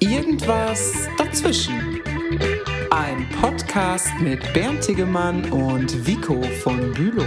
[0.00, 1.74] Irgendwas dazwischen.
[2.90, 7.24] Ein Podcast mit Bernd Tegemann und Vico von Bülow.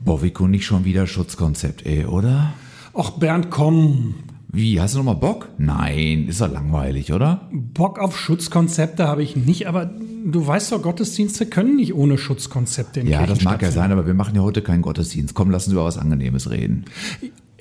[0.00, 2.54] Boah, Vico, nicht schon wieder Schutzkonzept, ey, oder?
[2.92, 4.14] Och, Bernd, komm.
[4.48, 5.48] Wie, hast du noch mal Bock?
[5.56, 7.48] Nein, ist doch langweilig, oder?
[7.52, 13.00] Bock auf Schutzkonzepte habe ich nicht, aber du weißt doch, Gottesdienste können nicht ohne Schutzkonzepte
[13.00, 15.34] in Ja, Kirchen das mag ja sein, aber wir machen ja heute keinen Gottesdienst.
[15.34, 16.84] Komm, lass uns über was Angenehmes reden.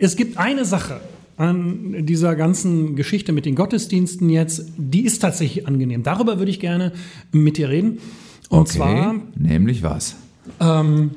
[0.04, 1.00] Es gibt eine Sache
[1.38, 6.02] an dieser ganzen Geschichte mit den Gottesdiensten jetzt, die ist tatsächlich angenehm.
[6.02, 6.92] Darüber würde ich gerne
[7.32, 8.00] mit dir reden.
[8.50, 10.16] Und zwar, nämlich was?
[10.60, 11.12] am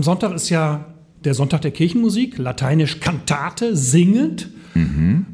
[0.00, 0.86] Sonntag ist ja
[1.22, 4.48] der Sonntag der Kirchenmusik, lateinisch Kantate, singend.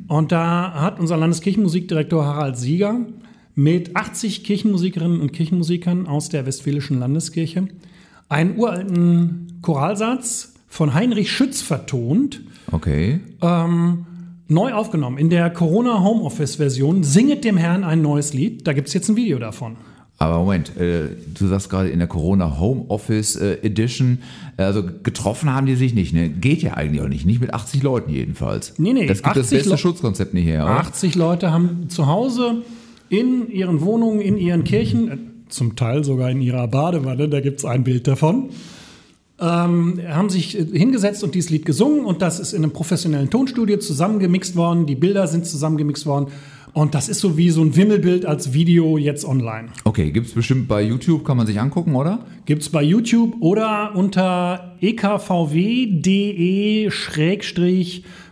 [0.09, 3.01] Und da hat unser Landeskirchenmusikdirektor Harald Sieger
[3.55, 7.69] mit 80 Kirchenmusikerinnen und Kirchenmusikern aus der Westfälischen Landeskirche
[8.29, 12.41] einen uralten Choralsatz von Heinrich Schütz vertont,
[12.73, 13.21] Okay.
[14.49, 15.19] neu aufgenommen.
[15.19, 18.67] In der Corona Homeoffice Version Singet dem Herrn ein neues Lied.
[18.67, 19.77] Da gibt es jetzt ein Video davon.
[20.19, 24.19] Aber Moment, äh, du sagst gerade in der Corona Homeoffice äh, Edition,
[24.59, 26.29] äh, also getroffen haben die sich nicht, ne?
[26.29, 27.25] Geht ja eigentlich auch nicht.
[27.25, 28.75] Nicht mit 80 Leuten jedenfalls.
[28.79, 30.77] Nee, nee, Das gibt das 80 beste Le- Schutzkonzept nicht her, oder?
[30.81, 32.63] 80 Leute haben zu Hause
[33.09, 35.17] in ihren Wohnungen, in ihren Kirchen, äh,
[35.49, 38.51] zum Teil sogar in ihrer Badewanne, da gibt es ein Bild davon,
[39.41, 43.31] ähm, haben sich äh, hingesetzt und dieses Lied gesungen und das ist in einem professionellen
[43.31, 46.29] Tonstudio zusammengemixt worden, die Bilder sind zusammengemixt worden
[46.73, 49.69] und das ist so wie so ein Wimmelbild als Video jetzt online.
[49.85, 52.27] Okay, gibt's bestimmt bei YouTube, kann man sich angucken, oder?
[52.45, 54.95] Gibt es bei YouTube oder unter E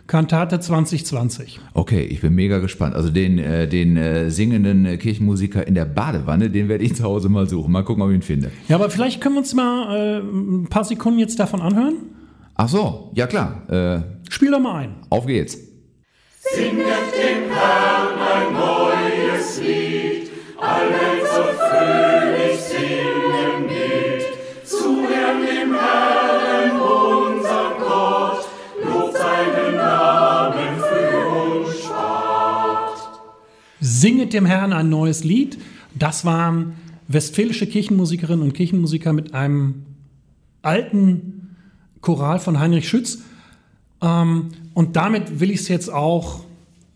[0.09, 1.59] ekvw.de-kantate 2020.
[1.73, 2.95] Okay, ich bin mega gespannt.
[2.95, 7.29] Also den, äh, den äh, singenden Kirchenmusiker in der Badewanne, den werde ich zu Hause
[7.29, 7.71] mal suchen.
[7.71, 8.51] Mal gucken, ob ich ihn finde.
[8.67, 11.95] Ja, aber vielleicht können wir uns mal äh, ein paar Sekunden jetzt davon anhören.
[12.55, 13.63] Ach so, ja klar.
[13.69, 14.95] Äh, Spiel doch mal ein.
[15.09, 15.57] auf geht's.
[16.55, 19.89] Singet dem Herrn ein neues Lied.
[35.95, 36.73] Das waren
[37.09, 39.85] westfälische Kirchenmusikerinnen und Kirchenmusiker mit einem
[40.61, 41.55] alten
[42.01, 43.19] Choral von Heinrich Schütz.
[44.01, 46.41] Ähm, und damit will ich es jetzt auch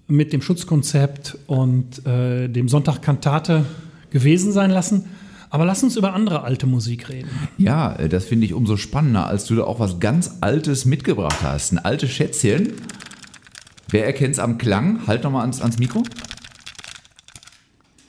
[0.08, 3.66] mit dem Schutzkonzept und äh, dem Sonntag Kantate
[4.10, 5.06] gewesen sein lassen.
[5.50, 7.30] Aber lass uns über andere alte Musik reden.
[7.58, 11.42] Ja, äh, das finde ich umso spannender, als du da auch was ganz Altes mitgebracht
[11.42, 11.74] hast.
[11.74, 12.74] Ein altes Schätzchen.
[13.90, 15.06] Wer erkennt's am Klang?
[15.06, 16.04] Halt nochmal ans, ans Mikro.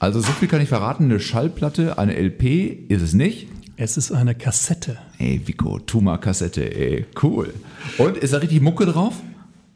[0.05, 3.47] Also so viel kann ich verraten, eine Schallplatte, eine LP ist es nicht.
[3.75, 4.99] Es ist eine Kassette.
[5.17, 7.51] Ey, Vico, tu mal Kassette, ey, cool.
[7.97, 9.15] Und ist da richtig Mucke drauf?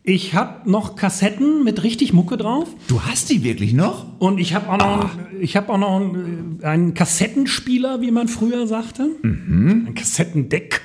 [0.03, 2.67] Ich habe noch Kassetten mit richtig Mucke drauf.
[2.87, 4.19] Du hast die wirklich noch?
[4.19, 5.09] Und ich habe auch noch,
[5.41, 9.09] ich hab auch noch einen, äh, einen Kassettenspieler, wie man früher sagte.
[9.23, 10.81] Ein Kassettendeck.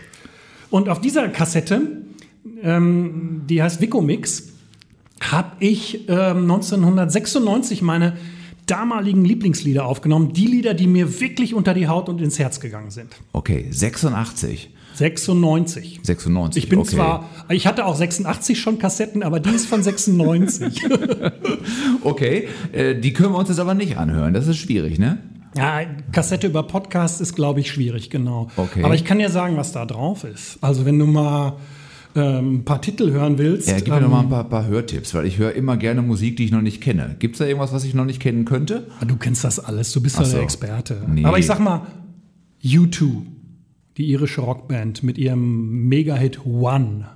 [0.70, 1.82] Und auf dieser Kassette,
[2.62, 4.54] ähm, die heißt Vicomix,
[5.20, 8.16] habe ich ähm, 1996 meine
[8.66, 10.32] damaligen Lieblingslieder aufgenommen.
[10.32, 13.14] Die Lieder, die mir wirklich unter die Haut und ins Herz gegangen sind.
[13.32, 14.70] Okay, 86.
[14.94, 16.00] 96.
[16.02, 16.62] 96.
[16.62, 16.90] Ich bin okay.
[16.90, 20.82] zwar, ich hatte auch 86 schon Kassetten, aber die ist von 96.
[22.02, 24.34] Okay, äh, die können wir uns jetzt aber nicht anhören.
[24.34, 25.18] Das ist schwierig, ne?
[25.56, 25.80] Ja,
[26.12, 28.48] Kassette über Podcast ist, glaube ich, schwierig, genau.
[28.56, 28.82] Okay.
[28.82, 30.58] Aber ich kann dir sagen, was da drauf ist.
[30.60, 31.56] Also, wenn du mal
[32.16, 33.68] ähm, ein paar Titel hören willst.
[33.68, 36.00] Ja, gib mir ähm, doch mal ein paar, paar Hörtipps, weil ich höre immer gerne
[36.02, 37.16] Musik, die ich noch nicht kenne.
[37.18, 38.86] Gibt es da irgendwas, was ich noch nicht kennen könnte?
[39.00, 40.34] ah, Du kennst das alles, du bist Ach ja so.
[40.34, 41.02] der Experte.
[41.08, 41.24] Nee.
[41.24, 41.82] Aber ich sag mal,
[42.62, 43.22] U2,
[43.96, 47.06] die irische Rockband mit ihrem Mega-Hit One,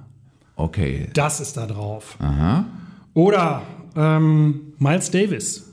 [0.57, 1.09] Okay.
[1.15, 2.17] das ist da drauf.
[2.21, 2.67] Aha.
[3.15, 3.63] Oder
[3.97, 5.65] ähm, Miles Davis,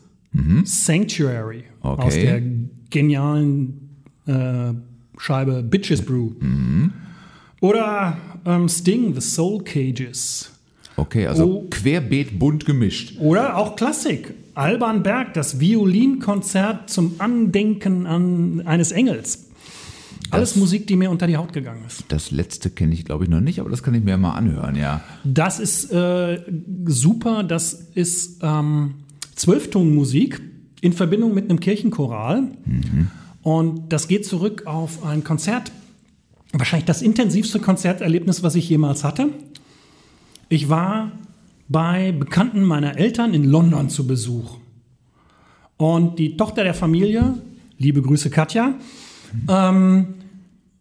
[0.63, 1.63] Sanctuary Mhm.
[1.81, 2.01] Okay.
[2.01, 2.41] aus der
[2.89, 3.89] genialen
[4.27, 4.73] äh,
[5.17, 6.31] Scheibe Bitches Brew.
[6.39, 6.91] Mhm.
[7.61, 10.51] Oder ähm, Sting, The Soul Cages.
[10.97, 11.67] Okay, also Oh.
[11.69, 13.17] querbeet bunt gemischt.
[13.19, 14.33] Oder auch Klassik.
[14.53, 19.45] Alban Berg, das Violinkonzert zum Andenken an eines Engels.
[20.31, 22.05] Alles Das- Musik, die mir unter die Haut gegangen ist.
[22.07, 24.75] Das letzte kenne ich, glaube ich, noch nicht, aber das kann ich mir mal anhören,
[24.75, 25.01] ja.
[25.25, 26.41] Das ist äh,
[26.85, 27.43] super.
[27.43, 28.95] Das ist ähm,
[29.35, 30.41] Zwölftonmusik
[30.81, 32.47] in Verbindung mit einem Kirchenchoral.
[33.43, 35.71] Und das geht zurück auf ein Konzert,
[36.59, 39.29] wahrscheinlich das intensivste Konzerterlebnis, was ich jemals hatte.
[40.49, 41.11] Ich war
[41.67, 44.57] bei Bekannten meiner Eltern in London zu Besuch.
[45.77, 47.35] Und die Tochter der Familie,
[47.77, 48.75] liebe Grüße Katja,
[49.49, 50.15] ähm,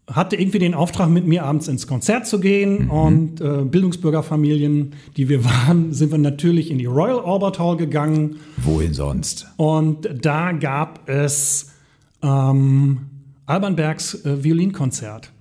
[0.07, 2.89] hatte irgendwie den Auftrag, mit mir abends ins Konzert zu gehen.
[2.89, 8.37] Und äh, Bildungsbürgerfamilien, die wir waren, sind wir natürlich in die Royal Albert Hall gegangen.
[8.57, 9.47] Wohin sonst?
[9.57, 11.71] Und da gab es
[12.21, 12.99] ähm,
[13.45, 15.31] Alban Bergs äh, Violinkonzert.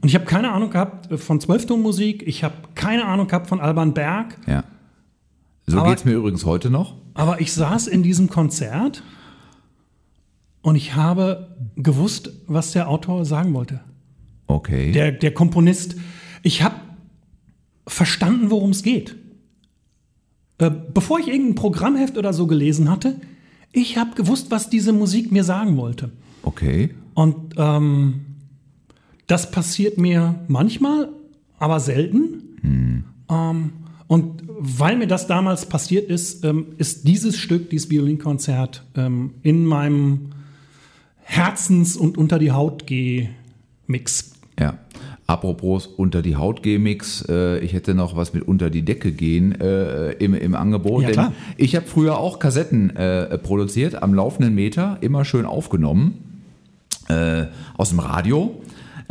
[0.00, 2.26] Und ich habe keine Ahnung gehabt von Zwölftonmusik.
[2.26, 4.36] Ich habe keine Ahnung gehabt von Alban Berg.
[4.46, 4.64] Ja.
[5.66, 6.96] So Aber- geht's mir übrigens heute noch.
[7.14, 9.02] Aber ich saß in diesem Konzert
[10.62, 13.80] und ich habe gewusst, was der Autor sagen wollte.
[14.46, 14.92] Okay.
[14.92, 15.96] Der, der Komponist.
[16.42, 16.76] Ich habe
[17.86, 19.16] verstanden, worum es geht.
[20.58, 23.20] Äh, bevor ich irgendein Programmheft oder so gelesen hatte,
[23.72, 26.10] ich habe gewusst, was diese Musik mir sagen wollte.
[26.42, 26.94] okay.
[27.14, 28.22] Und ähm,
[29.26, 31.08] das passiert mir manchmal,
[31.58, 32.42] aber selten.
[33.30, 33.72] Ähm,
[34.06, 39.64] und weil mir das damals passiert ist, ähm, ist dieses Stück, dieses Violinkonzert, ähm, in
[39.64, 40.32] meinem
[41.22, 42.84] Herzens- und unter die Haut
[43.86, 44.32] Mix.
[44.58, 44.78] Ja.
[45.26, 49.58] Apropos unter die Haut G-Mix, äh, ich hätte noch was mit unter die Decke gehen
[49.58, 51.02] äh, im, im Angebot.
[51.02, 51.32] Ja, denn klar.
[51.56, 56.18] ich habe früher auch Kassetten äh, produziert, am laufenden Meter, immer schön aufgenommen,
[57.08, 57.46] äh,
[57.78, 58.60] aus dem Radio.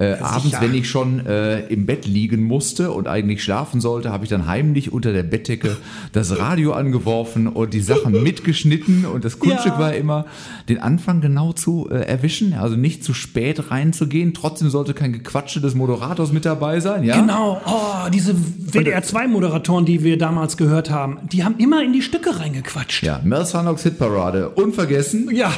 [0.02, 4.24] Äh, abends, wenn ich schon äh, im Bett liegen musste und eigentlich schlafen sollte, habe
[4.24, 5.78] ich dann heimlich unter der Bettdecke
[6.12, 9.06] das Radio angeworfen und die Sachen mitgeschnitten.
[9.06, 9.80] Und das Kunststück Ja.
[9.80, 10.26] war immer,
[10.70, 14.34] den Anfang genau zu äh, erwischen, also nicht zu spät reinzugehen.
[14.34, 17.04] Trotzdem sollte kein Gequatsche des Moderators mit dabei sein.
[17.04, 17.20] Ja?
[17.22, 22.40] Genau, oh, diese WDR2-Moderatoren, die wir damals gehört haben, die haben immer in die Stücke
[22.40, 23.04] reingequatscht.
[23.04, 25.30] Ja, Mel Sandocks Hitparade, unvergessen.
[25.36, 25.52] Ja,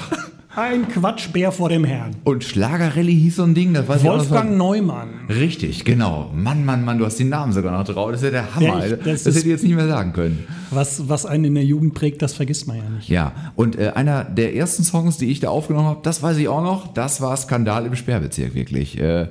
[0.56, 2.16] ein Quatschbär vor dem Herrn.
[2.24, 4.20] Und Schlagerrallye hieß so ein Ding, das weiß ich auch.
[4.20, 5.10] Wolfgang Neumann.
[5.30, 6.30] Richtig, genau.
[6.36, 8.12] Mann, Mann, Mann, du hast den Namen sogar noch drauf.
[8.12, 8.86] Das ist ja der Hammer.
[8.86, 10.46] Ja, ich- das das hätte ich jetzt nicht mehr sagen können.
[10.70, 13.10] Was, was einen in der Jugend prägt, das vergisst man ja nicht.
[13.10, 16.48] Ja, und äh, einer der ersten Songs, die ich da aufgenommen habe, das weiß ich
[16.48, 19.00] auch noch, das war Skandal im Sperrbezirk wirklich.
[19.00, 19.28] Äh,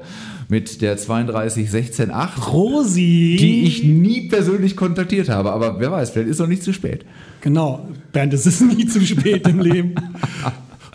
[0.48, 3.36] mit der 32168, Rosi.
[3.40, 5.50] die ich nie persönlich kontaktiert habe.
[5.52, 7.06] Aber wer weiß, vielleicht ist noch nicht zu spät.
[7.40, 9.94] Genau, Bernd, es ist nie zu spät im Leben.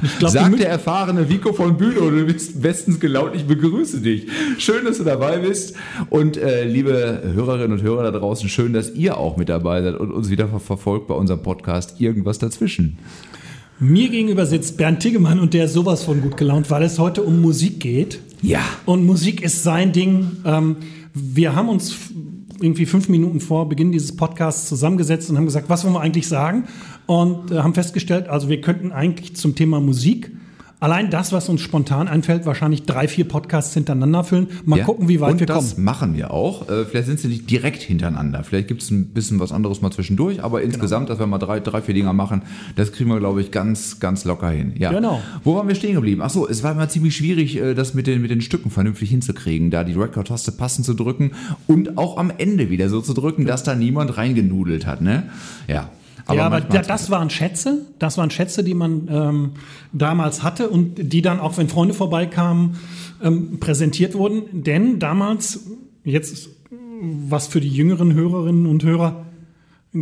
[0.04, 4.28] Ich glaube, Sagt der erfahrene Vico von Bülow, du bist bestens gelaunt, ich begrüße dich.
[4.60, 5.76] Schön, dass du dabei bist.
[6.12, 9.96] Und äh, liebe Hörerinnen und Hörer da draußen, schön, dass ihr auch mit dabei seid
[9.96, 13.00] und uns wieder ver verfolgt bei unserem Podcast Irgendwas dazwischen.
[13.80, 17.24] mir gegenüber sitzt Bernd Tiggemann und der ist sowas von gut gelaunt, weil es heute
[17.24, 18.20] um Musik geht.
[18.44, 18.62] Ja.
[18.86, 20.38] Und Musik ist sein Ding.
[20.46, 20.76] Ähm,
[21.16, 21.96] wir haben uns
[22.62, 26.28] irgendwie fünf Minuten vor Beginn dieses Podcasts zusammengesetzt und haben gesagt, was wollen wir eigentlich
[26.28, 26.66] sagen?
[27.06, 30.32] Und äh, haben festgestellt, also wir könnten eigentlich zum Thema Musik
[30.80, 34.48] allein das, was uns spontan einfällt, wahrscheinlich drei, vier Podcasts hintereinander füllen.
[34.66, 34.86] Mal Ja.
[34.86, 35.86] gucken, wie weit und wir das kommen.
[35.86, 36.70] machen wir auch.
[36.70, 38.44] Äh, vielleicht sind sie nicht direkt hintereinander.
[38.44, 40.74] Vielleicht gibt es ein bisschen was anderes mal zwischendurch, aber Genau.
[40.74, 42.44] insgesamt, dass wir mal drei, drei, vier Dinger machen,
[42.76, 44.74] das kriegen wir, glaube ich, ganz, ganz locker hin.
[44.78, 44.92] Ja.
[44.92, 45.22] Genau.
[45.44, 46.22] Wo waren wir stehen geblieben?
[46.22, 49.72] Achso, es war immer ziemlich schwierig, äh, das mit den, mit den Stücken vernünftig hinzukriegen,
[49.72, 51.32] da die Record-Taste passend zu drücken
[51.66, 55.24] und auch am Ende wieder so zu drücken, dass da niemand reingenudelt hat, ne?
[55.68, 55.90] Ja.
[56.36, 59.52] Ja, aber da, das waren Schätze, das waren Schätze, die man ähm,
[59.94, 62.78] damals hatte und die dann auch, wenn Freunde vorbeikamen,
[63.24, 64.64] ähm, präsentiert wurden.
[64.64, 65.68] Denn damals,
[66.04, 66.50] jetzt
[67.02, 69.26] was für die jüngeren Hörerinnen und Hörer,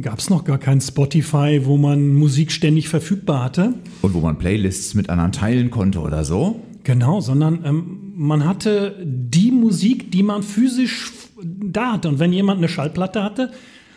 [0.02, 3.74] gab es noch gar kein Spotify, wo man Musik ständig verfügbar hatte.
[4.02, 6.60] Und wo man Playlists mit anderen teilen konnte oder so.
[6.84, 11.12] Genau, sondern ähm, man hatte die Musik, die man physisch
[11.42, 12.10] da hatte.
[12.10, 13.52] Und wenn jemand eine Schallplatte hatte,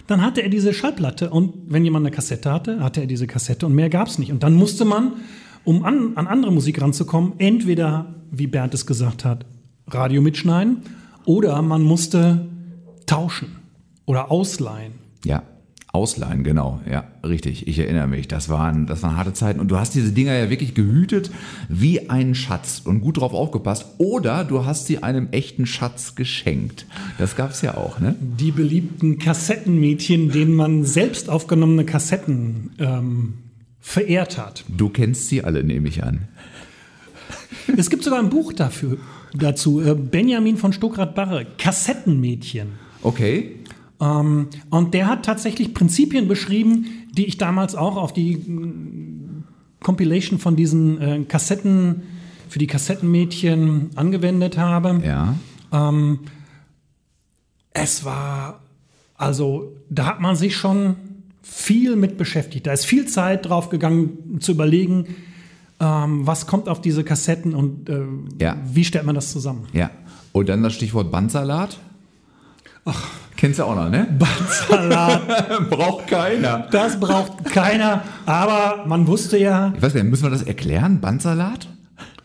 [0.08, 1.30] dann hatte er diese Schallplatte.
[1.30, 4.32] Und wenn jemand eine Kassette hatte, hatte er diese Kassette und mehr gab es nicht.
[4.32, 5.12] Und dann musste man,
[5.64, 9.44] um an, an andere Musik ranzukommen, entweder, wie Bernd es gesagt hat,
[9.86, 10.78] Radio mitschneiden
[11.24, 12.48] oder man musste
[13.06, 13.56] tauschen
[14.06, 14.94] oder ausleihen.
[15.24, 15.42] Ja,
[15.92, 16.80] ausleihen, genau.
[16.90, 17.66] Ja, richtig.
[17.66, 18.28] Ich erinnere mich.
[18.28, 19.58] Das waren, das waren harte Zeiten.
[19.58, 21.30] Und du hast diese Dinger ja wirklich gehütet
[21.68, 23.86] wie ein Schatz und gut drauf aufgepasst.
[23.98, 26.86] Oder du hast sie einem echten Schatz geschenkt.
[27.18, 28.14] Das gab es ja auch, ne?
[28.20, 33.34] Die beliebten Kassettenmädchen, denen man selbst aufgenommene Kassetten ähm,
[33.80, 34.64] verehrt hat.
[34.68, 36.28] Du kennst sie alle, nehme ich an.
[37.76, 38.98] Es gibt sogar ein Buch dafür,
[39.34, 39.80] dazu.
[39.80, 42.68] äh, Benjamin von Stuckrad-Barre, Kassettenmädchen.
[43.02, 43.56] Okay.
[44.00, 49.44] Ähm, und der hat tatsächlich Prinzipien beschrieben, die ich damals auch auf die mm,
[49.82, 52.02] Compilation von diesen äh, Kassetten
[52.48, 55.00] für die Kassettenmädchen angewendet habe.
[55.04, 55.34] Ja.
[55.72, 56.20] Ähm,
[57.72, 58.60] es war,
[59.16, 60.96] also da hat man sich schon
[61.42, 62.66] viel mit beschäftigt.
[62.66, 65.16] Da ist viel Zeit drauf gegangen zu überlegen,
[65.80, 68.02] ähm, was kommt auf diese Kassetten und äh,
[68.40, 68.56] Ja.
[68.72, 69.66] wie stellt man das zusammen.
[69.72, 69.90] Ja.
[70.32, 71.78] Und dann das Stichwort Bandsalat.
[72.84, 73.08] Ach.
[73.38, 74.08] Kennst du auch noch, ne?
[74.18, 76.66] Bandsalat, Braucht keiner.
[76.72, 81.00] das braucht keiner, aber man wusste ja, Ich weiß nicht, müssen wir das erklären?
[81.00, 81.68] Bandsalat?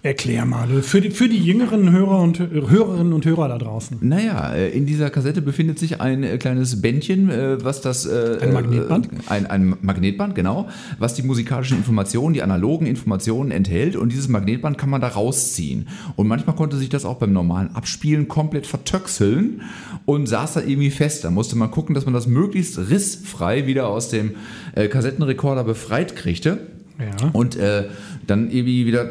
[0.05, 3.99] Erklär mal, für die, für die jüngeren Hörer und Hörerinnen und Hörer da draußen.
[4.01, 8.05] Naja, äh, in dieser Kassette befindet sich ein äh, kleines Bändchen, äh, was das.
[8.05, 9.07] Ein Magnetband?
[9.27, 10.67] Ein, ein Magnetband, genau,
[10.99, 13.95] was die musikalischen Informationen, die analogen Informationen enthält.
[13.95, 15.87] Und dieses Magnetband kann man da rausziehen.
[16.17, 19.61] Und manchmal konnte sich das auch beim normalen Abspielen komplett vertöxeln
[20.03, 21.23] und saß da irgendwie fest.
[21.23, 24.31] Da musste man gucken, dass man das möglichst rissfrei wieder aus dem
[24.75, 26.59] Kassettenrekorder befreit kriegte.
[26.99, 27.29] Ja.
[27.33, 27.85] Und äh,
[28.27, 29.09] dann irgendwie wieder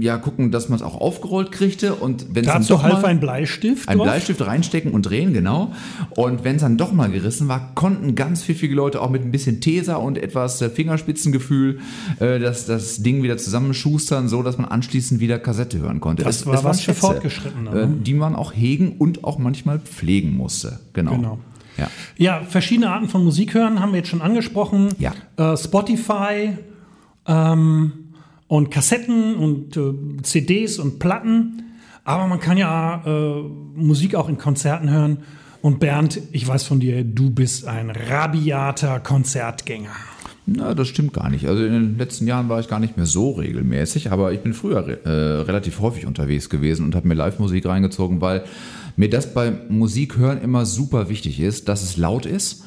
[0.00, 3.08] ja gucken, dass man es auch aufgerollt kriegte und wenn es dann doch half mal
[3.08, 5.72] ein Bleistift, ein Bleistift reinstecken und drehen genau.
[6.10, 9.30] Und wenn es dann doch mal gerissen war, konnten ganz pfiffige Leute auch mit ein
[9.30, 11.80] bisschen Teser und etwas äh, Fingerspitzengefühl
[12.20, 16.22] äh, das, das Ding wieder zusammenschustern, so dass man anschließend wieder Kassette hören konnte.
[16.22, 19.80] Das es, war es was für Fortgeschrittene, äh, die man auch hegen und auch manchmal
[19.80, 20.78] pflegen musste.
[20.92, 21.16] Genau.
[21.16, 21.38] genau.
[21.76, 21.90] Ja.
[22.16, 24.90] ja, verschiedene Arten von Musik hören haben wir jetzt schon angesprochen.
[24.98, 25.12] Ja.
[25.36, 26.56] Äh, Spotify,
[27.26, 27.92] ähm,
[28.46, 31.62] und Kassetten und äh, CDs und Platten.
[32.04, 33.42] Aber man kann ja äh,
[33.74, 35.18] Musik auch in Konzerten hören.
[35.62, 39.94] Und Bernd, ich weiß von dir, du bist ein rabiater Konzertgänger.
[40.44, 41.48] Na, das stimmt gar nicht.
[41.48, 44.52] Also in den letzten Jahren war ich gar nicht mehr so regelmäßig, aber ich bin
[44.52, 48.44] früher äh, relativ häufig unterwegs gewesen und habe mir Live-Musik reingezogen, weil
[48.96, 52.64] mir das bei Musik hören immer super wichtig ist, dass es laut ist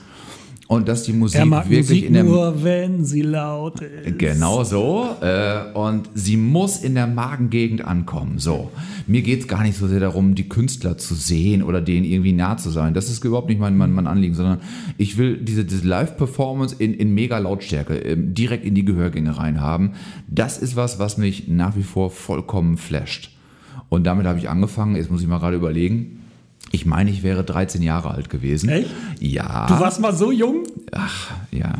[0.67, 4.19] und dass die Musik er mag wirklich Musik in der nur wenn sie laut ist.
[4.19, 5.07] Genau so.
[5.21, 8.37] Äh, und sie muss in der Magengegend ankommen.
[8.37, 8.69] So.
[9.07, 12.33] Mir geht es gar nicht so sehr darum, die Künstler zu sehen oder denen irgendwie
[12.33, 12.93] nah zu sein.
[12.93, 14.59] Das ist überhaupt nicht mein, mein, mein Anliegen, sondern
[14.97, 19.91] ich will diese, diese Live-Performance in, in mega Lautstärke äh, direkt in die Gehörgänge reinhaben.
[20.27, 23.31] Das ist was, was mich nach wie vor vollkommen flasht.
[23.87, 24.97] Und damit habe ich angefangen.
[24.97, 26.23] Jetzt muss ich mal gerade überlegen
[26.71, 28.69] ich meine, ich wäre 13 Jahre alt gewesen.
[28.69, 28.89] Echt?
[29.19, 29.67] Ja.
[29.67, 30.63] Du warst mal so jung?
[30.93, 31.73] Ach, ja.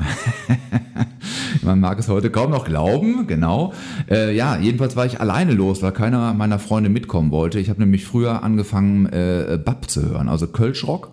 [1.63, 3.73] Man mag es heute kaum noch glauben, genau.
[4.09, 7.59] Äh, ja, jedenfalls war ich alleine los, weil keiner meiner Freunde mitkommen wollte.
[7.59, 11.11] Ich habe nämlich früher angefangen, äh, Bab zu hören, also Kölschrock.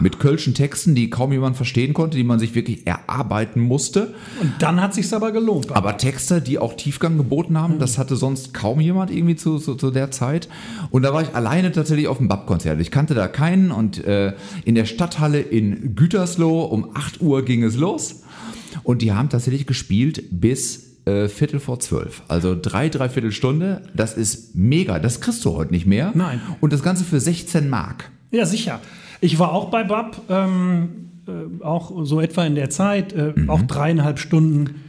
[0.00, 4.14] Mit kölschen Texten, die kaum jemand verstehen konnte, die man sich wirklich erarbeiten musste.
[4.40, 5.70] Und dann hat sich's aber gelohnt.
[5.70, 7.78] Aber, aber Texte, die auch Tiefgang geboten haben, mhm.
[7.78, 10.48] das hatte sonst kaum jemand irgendwie zu, zu, zu, der Zeit.
[10.90, 12.80] Und da war ich alleine tatsächlich auf dem Bab-Konzert.
[12.80, 14.32] Ich kannte da keinen und äh,
[14.64, 18.22] in der Stadthalle in Gütersloh um 8 Uhr ging es los.
[18.82, 22.22] Und die haben tatsächlich gespielt bis äh, Viertel vor zwölf.
[22.28, 23.82] Also drei, dreiviertel Stunde.
[23.94, 24.98] Das ist mega.
[24.98, 26.12] Das kriegst du heute nicht mehr.
[26.14, 26.40] Nein.
[26.60, 28.10] Und das Ganze für 16 Mark.
[28.30, 28.80] Ja, sicher.
[29.20, 30.88] Ich war auch bei BAP, ähm,
[31.28, 33.50] äh, auch so etwa in der Zeit, äh, mhm.
[33.50, 34.82] auch dreieinhalb Stunden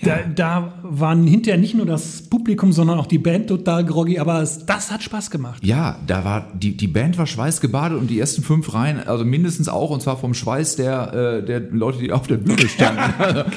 [0.00, 0.18] ja.
[0.34, 4.42] Da, da, waren hinterher nicht nur das Publikum, sondern auch die Band total groggy, aber
[4.42, 5.64] es, das hat Spaß gemacht.
[5.64, 9.68] Ja, da war die, die Band war schweißgebadet und die ersten fünf Reihen, also mindestens
[9.68, 13.02] auch, und zwar vom Schweiß der, äh, der Leute, die auf der Bühne standen.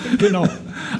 [0.17, 0.47] genau.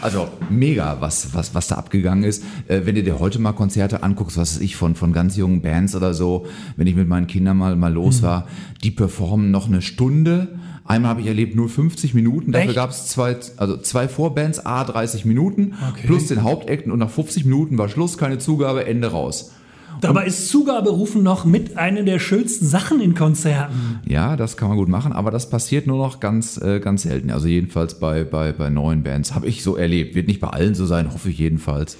[0.01, 2.43] Also mega, was, was, was da abgegangen ist.
[2.67, 5.61] Äh, wenn du dir heute mal Konzerte anguckst, was weiß ich, von, von ganz jungen
[5.61, 6.45] Bands oder so,
[6.75, 8.25] wenn ich mit meinen Kindern mal, mal los mhm.
[8.25, 8.47] war,
[8.83, 12.51] die performen noch eine Stunde Einmal habe ich erlebt nur 50 Minuten.
[12.51, 16.07] Dafür gab es zwei, also zwei Vorbands, A 30 Minuten, okay.
[16.07, 19.51] plus den Hauptakten und nach 50 Minuten war Schluss, keine Zugabe, Ende raus.
[19.99, 23.99] Dabei ist Zugaberufen noch mit einer der schönsten Sachen in Konzerten.
[24.07, 27.29] Ja, das kann man gut machen, aber das passiert nur noch ganz, äh, ganz selten.
[27.29, 30.15] Also jedenfalls bei, bei, bei neuen Bands habe ich so erlebt.
[30.15, 31.97] Wird nicht bei allen so sein, hoffe ich jedenfalls.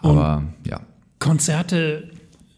[0.00, 0.80] Aber und ja.
[1.18, 2.10] Konzerte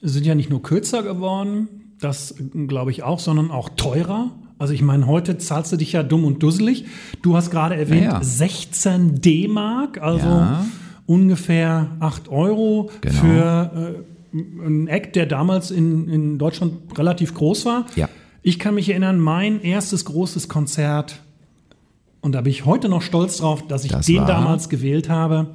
[0.03, 1.69] sind ja nicht nur kürzer geworden,
[2.01, 2.35] das
[2.69, 4.31] glaube ich auch, sondern auch teurer.
[4.61, 6.85] Also ich meine, heute zahlst du dich ja dumm und dusselig.
[7.23, 8.23] Du hast gerade erwähnt, ja, ja.
[8.23, 10.67] 16 D-Mark, also ja.
[11.07, 13.21] ungefähr 8 Euro genau.
[13.21, 17.87] für äh, einen Act, der damals in, in Deutschland relativ groß war.
[18.43, 21.23] Ich kann mich erinnern, mein erstes großes Konzert,
[22.21, 25.55] und da bin ich heute noch stolz drauf, dass ich das den damals gewählt habe,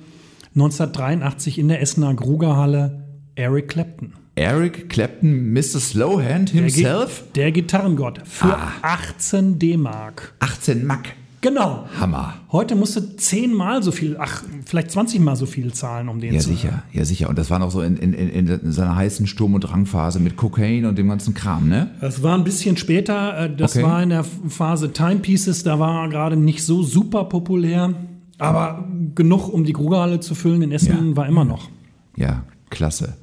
[0.55, 3.03] 1983 in der Essener Grugerhalle,
[3.35, 4.13] Eric Clapton.
[4.37, 5.79] Eric Clapton, Mr.
[5.79, 7.23] Slowhand himself?
[7.35, 8.73] Der, der Gitarrengott für ah.
[8.81, 10.33] 18 D-Mark.
[10.39, 11.15] 18 Mack.
[11.39, 11.87] Genau.
[11.97, 12.33] Hammer.
[12.51, 16.33] Heute musst du zehnmal so viel, ach, vielleicht 20 Mal so viel zahlen, um den
[16.33, 16.81] ja, zu sicher, hören.
[16.91, 17.29] Ja, sicher.
[17.29, 20.89] Und das war noch so in, in, in seiner heißen Sturm- und Drangphase mit Cocaine
[20.89, 21.91] und dem ganzen Kram, ne?
[22.01, 23.45] Das war ein bisschen später.
[23.45, 23.85] Äh, das okay.
[23.85, 25.63] war in der Phase Timepieces.
[25.63, 27.93] Da war er gerade nicht so super populär.
[28.37, 31.15] Aber genug, um die Grugerhalle zu füllen in Essen, ja.
[31.15, 31.69] war immer noch.
[32.17, 33.13] Ja, klasse.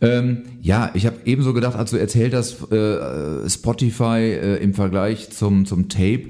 [0.00, 5.30] Ähm, ja, ich habe ebenso gedacht, als du erzählt hast, äh, Spotify äh, im Vergleich
[5.30, 6.28] zum, zum Tape,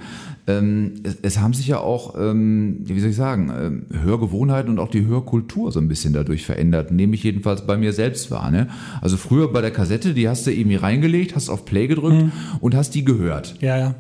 [0.49, 4.79] ähm, es, es, haben sich ja auch, ähm, wie soll ich sagen, äh, Hörgewohnheiten und
[4.79, 8.51] auch die Hörkultur so ein bisschen dadurch verändert, nehme ich jedenfalls bei mir selbst wahr.
[8.51, 8.69] Ne?
[9.03, 12.33] Also früher bei der Kassette, die hast du irgendwie reingelegt, hast auf Play gedrückt mhm.
[12.61, 13.57] und hast die gehört.
[13.61, 13.95] Ja, ja.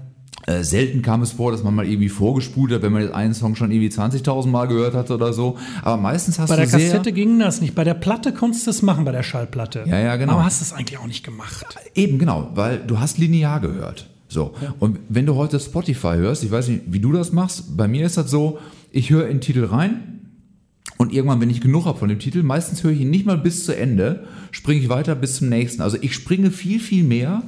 [0.48, 3.54] Äh, selten kam es vor, dass man mal irgendwie vorgespult hat, wenn man einen Song
[3.54, 5.58] schon irgendwie 20.000 Mal gehört hat oder so.
[5.82, 6.88] Aber meistens hast Bei du der sehr...
[6.88, 7.74] Kassette ging das nicht.
[7.74, 9.84] Bei der Platte konntest du es machen, bei der Schallplatte.
[9.86, 10.32] Ja, ja, genau.
[10.32, 11.66] Aber hast es eigentlich auch nicht gemacht.
[11.94, 14.08] Eben, genau, weil du hast linear gehört.
[14.28, 14.54] So.
[14.78, 18.06] Und wenn du heute Spotify hörst, ich weiß nicht, wie du das machst, bei mir
[18.06, 18.58] ist das so,
[18.90, 20.17] ich höre in den Titel rein
[20.98, 23.38] und irgendwann, wenn ich genug habe von dem Titel, meistens höre ich ihn nicht mal
[23.38, 25.80] bis zu Ende, springe ich weiter bis zum nächsten.
[25.80, 27.42] Also ich springe viel, viel mehr,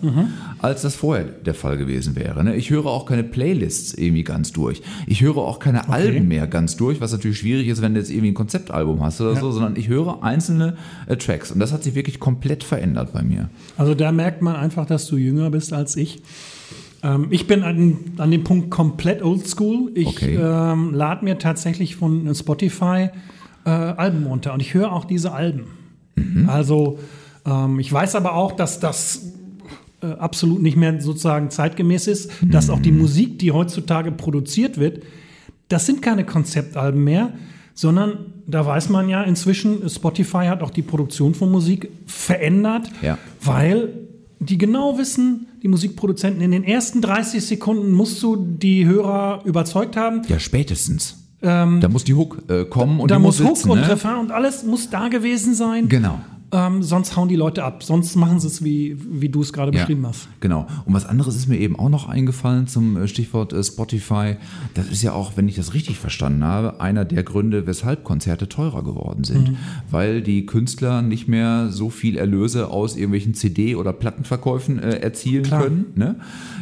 [0.59, 2.45] als das vorher der Fall gewesen wäre.
[2.45, 2.54] ne?
[2.54, 4.83] Ich höre auch keine Playlists irgendwie ganz durch.
[5.09, 8.11] Ich höre auch keine Alben mehr ganz durch, was natürlich schwierig ist, wenn du jetzt
[8.11, 10.76] irgendwie ein Konzeptalbum hast oder so, sondern ich höre einzelne
[11.09, 11.50] äh, Tracks.
[11.50, 13.49] Und das hat sich wirklich komplett verändert bei mir.
[13.76, 16.23] Also da merkt man einfach, dass du jünger bist als ich.
[17.02, 19.90] Ähm, ich bin an, an dem Punkt komplett oldschool.
[19.95, 20.38] Ich Okay.
[20.40, 23.09] ähm, lade mir tatsächlich von Spotify
[23.64, 25.64] äh, Alben runter und ich höre auch diese Alben.
[26.49, 26.99] Also
[27.47, 29.33] ähm, ich weiß aber auch, dass das
[30.02, 35.02] äh, absolut nicht mehr sozusagen zeitgemäß ist, dass auch die Musik, die heutzutage produziert wird,
[35.69, 37.33] das sind keine Konzeptalben mehr,
[37.75, 43.17] sondern da weiß man ja inzwischen, Spotify hat auch die Produktion von Musik verändert, Ja.
[43.43, 43.90] weil
[44.40, 49.97] die genau wissen, die Musikproduzenten, in den ersten 30 Sekunden musst du die Hörer überzeugt
[49.97, 50.23] haben.
[50.29, 51.20] Ja, spätestens.
[51.80, 53.88] Da muss die Hook äh, kommen und da muss muss Hook sitzen, und ne?
[53.88, 55.88] Refrain und alles muss da gewesen sein.
[55.88, 56.20] Genau.
[56.52, 57.83] Ähm, sonst hauen die Leute ab.
[57.83, 60.28] Sonst machen sie es, wie, wie du es gerade beschrieben hast.
[60.40, 60.66] Genau.
[60.85, 64.37] Und was anderes ist mir eben auch noch eingefallen zum äh, Stichwort äh, Spotify.
[64.75, 68.49] Das ist ja auch, wenn ich das richtig verstanden habe, einer der Gründe, weshalb Konzerte
[68.49, 69.50] teurer geworden sind.
[69.50, 69.57] Mhm.
[69.90, 75.45] Weil die Künstler nicht mehr so viel Erlöse aus irgendwelchen CD- oder Plattenverkäufen äh, erzielen
[75.45, 75.62] Klar.
[75.62, 76.16] können, ne?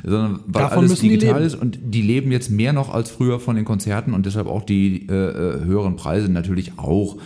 [0.04, 3.56] sondern weil Davon alles digital ist und die leben jetzt mehr noch als früher von
[3.56, 7.16] den Konzerten und deshalb auch die äh, äh, höheren Preise natürlich auch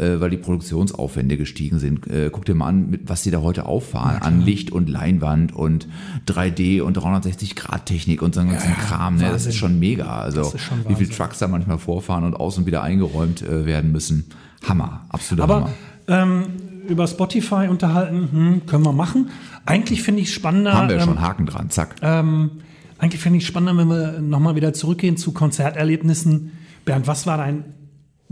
[0.00, 2.06] äh, weil die Produktionsaufwände gestiegen sind.
[2.06, 5.54] Äh, guck dir mal an, mit, was sie da heute auffahren an Licht und Leinwand
[5.54, 5.86] und
[6.26, 9.16] 3D und 360-Grad-Technik und so einen ganzen Kram.
[9.16, 9.30] Ne?
[9.30, 10.20] Das ist schon mega.
[10.20, 11.10] Also schon wie viele.
[11.10, 14.26] Trucks da manchmal vorfahren und außen wieder eingeräumt äh, werden müssen.
[14.66, 15.72] Hammer, absoluter Aber Hammer.
[16.08, 16.46] ähm,
[16.88, 19.28] über Spotify unterhalten, hm, können wir machen.
[19.66, 20.72] Eigentlich finde ich spannender.
[20.74, 21.96] Haben wir ähm, schon, Haken dran, zack.
[22.00, 22.50] Ähm,
[22.98, 26.52] eigentlich finde ich spannender, wenn wir nochmal wieder zurückgehen zu Konzerterlebnissen.
[26.84, 27.64] Bernd, was war dein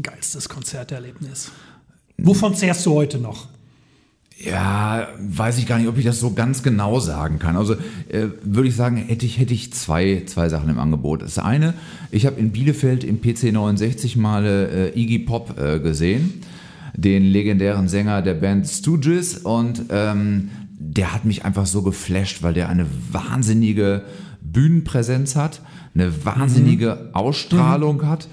[0.02, 1.50] geilstes Konzerterlebnis?
[2.18, 3.48] Wovon zehrst du heute noch?
[4.40, 7.56] Ja, weiß ich gar nicht, ob ich das so ganz genau sagen kann.
[7.56, 7.74] Also
[8.08, 11.22] äh, würde ich sagen, hätte ich, hätte ich zwei, zwei Sachen im Angebot.
[11.22, 11.74] Das eine,
[12.12, 16.34] ich habe in Bielefeld im PC 69 mal äh, Iggy Pop äh, gesehen,
[16.96, 22.54] den legendären Sänger der Band Stooges und ähm, der hat mich einfach so geflasht, weil
[22.54, 24.02] der eine wahnsinnige
[24.40, 25.62] Bühnenpräsenz hat,
[25.94, 28.28] eine wahnsinnige Ausstrahlung hat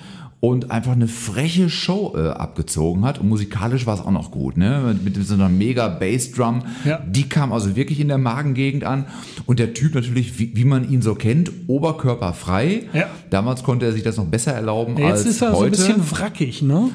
[0.46, 3.20] und einfach eine freche Show äh, abgezogen hat.
[3.20, 4.96] Und musikalisch war es auch noch gut, ne?
[5.04, 6.62] Mit, so einer mega Bassdrum.
[6.86, 7.00] Ja.
[7.00, 9.06] Die kam also wirklich in der Magengegend an.
[9.48, 12.84] Und der Typ natürlich, wie, wie man ihn so kennt, oberkörperfrei.
[12.94, 13.08] Ja.
[13.32, 15.72] Damals konnte er sich das noch besser erlauben als Jetzt ist er so ein heute.
[15.72, 16.92] bisschen wrackig, ne?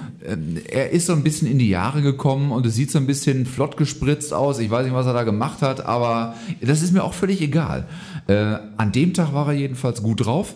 [0.70, 3.46] er ist so ein bisschen in die Jahre gekommen und es sieht so ein bisschen
[3.46, 4.60] flott gespritzt aus.
[4.60, 7.88] Ich weiß nicht, was er da gemacht hat, aber das ist mir auch völlig egal.
[8.28, 10.54] Äh, an dem Tag war er jedenfalls gut drauf,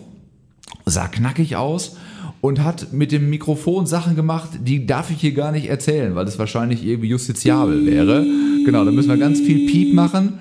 [0.85, 1.97] sah knackig aus
[2.45, 6.25] und hat mit dem Mikrofon Sachen gemacht, die darf ich hier gar nicht erzählen, weil
[6.25, 8.23] das wahrscheinlich irgendwie justiziabel wäre.
[8.65, 10.37] Genau, da müssen wir ganz viel Piep machen.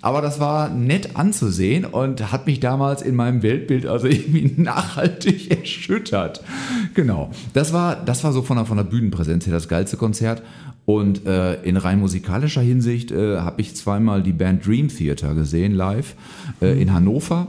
[0.00, 5.50] Aber das war nett anzusehen und hat mich damals in meinem Weltbild also irgendwie nachhaltig
[5.50, 6.40] erschüttert.
[6.94, 7.32] Genau.
[7.52, 10.42] Das war, das war so von der, von der Bühnenpräsenz her das geilste Konzert.
[10.86, 15.74] Und äh, in rein musikalischer Hinsicht äh, habe ich zweimal die Band Dream Theater gesehen,
[15.74, 16.14] live
[16.62, 17.48] äh, in Hannover.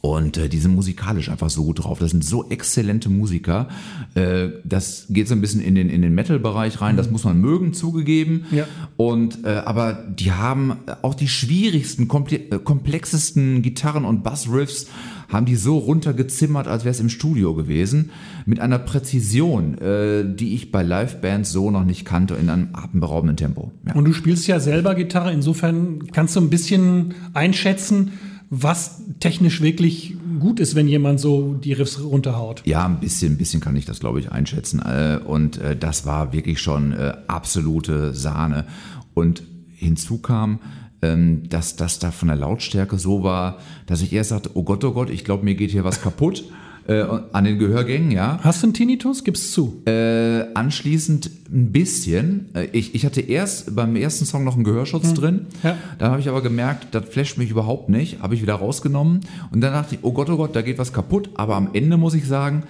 [0.00, 1.98] Und äh, die sind musikalisch einfach so gut drauf.
[1.98, 3.68] Das sind so exzellente Musiker.
[4.14, 6.96] Äh, das geht so ein bisschen in den, in den Metal-Bereich rein.
[6.96, 8.46] Das muss man mögen, zugegeben.
[8.50, 8.66] Ja.
[8.96, 14.86] Und, äh, aber die haben auch die schwierigsten, komple äh, komplexesten Gitarren- und Bassriffs
[15.28, 18.10] haben die so runtergezimmert, als wäre es im Studio gewesen.
[18.44, 23.36] Mit einer Präzision, äh, die ich bei Live-Bands so noch nicht kannte, in einem atemberaubenden
[23.36, 23.72] Tempo.
[23.86, 23.94] Ja.
[23.94, 28.12] Und du spielst ja selber Gitarre, insofern kannst du ein bisschen einschätzen,
[28.48, 32.62] was technisch wirklich gut ist, wenn jemand so die Riffs runterhaut.
[32.64, 34.80] Ja, ein bisschen, ein bisschen kann ich das, glaube ich, einschätzen.
[34.80, 38.66] Äh, Und äh, das war wirklich schon äh, absolute Sahne.
[39.14, 39.42] Und
[39.74, 40.60] hinzu kam,
[41.02, 44.84] ähm, dass das da von der Lautstärke so war, dass ich erst sagte, oh Gott,
[44.84, 46.44] oh Gott, ich glaube, mir geht hier was kaputt.
[46.88, 48.38] Äh, an den Gehörgängen, ja.
[48.42, 49.24] Hast du einen Tinnitus?
[49.24, 49.82] Gib's zu.
[49.86, 52.54] Äh, anschließend ein bisschen.
[52.54, 55.46] Äh, Ich, ich hatte erst beim ersten Song noch einen Gehörschutz drin.
[55.62, 55.76] Ja.
[55.98, 58.22] Dann habe ich aber gemerkt, das flasht mich überhaupt nicht.
[58.22, 59.20] Habe ich wieder rausgenommen.
[59.50, 61.30] Und dann dachte ich, oh Gott, oh Gott, da geht was kaputt.
[61.34, 62.62] Aber am Ende muss ich sagen,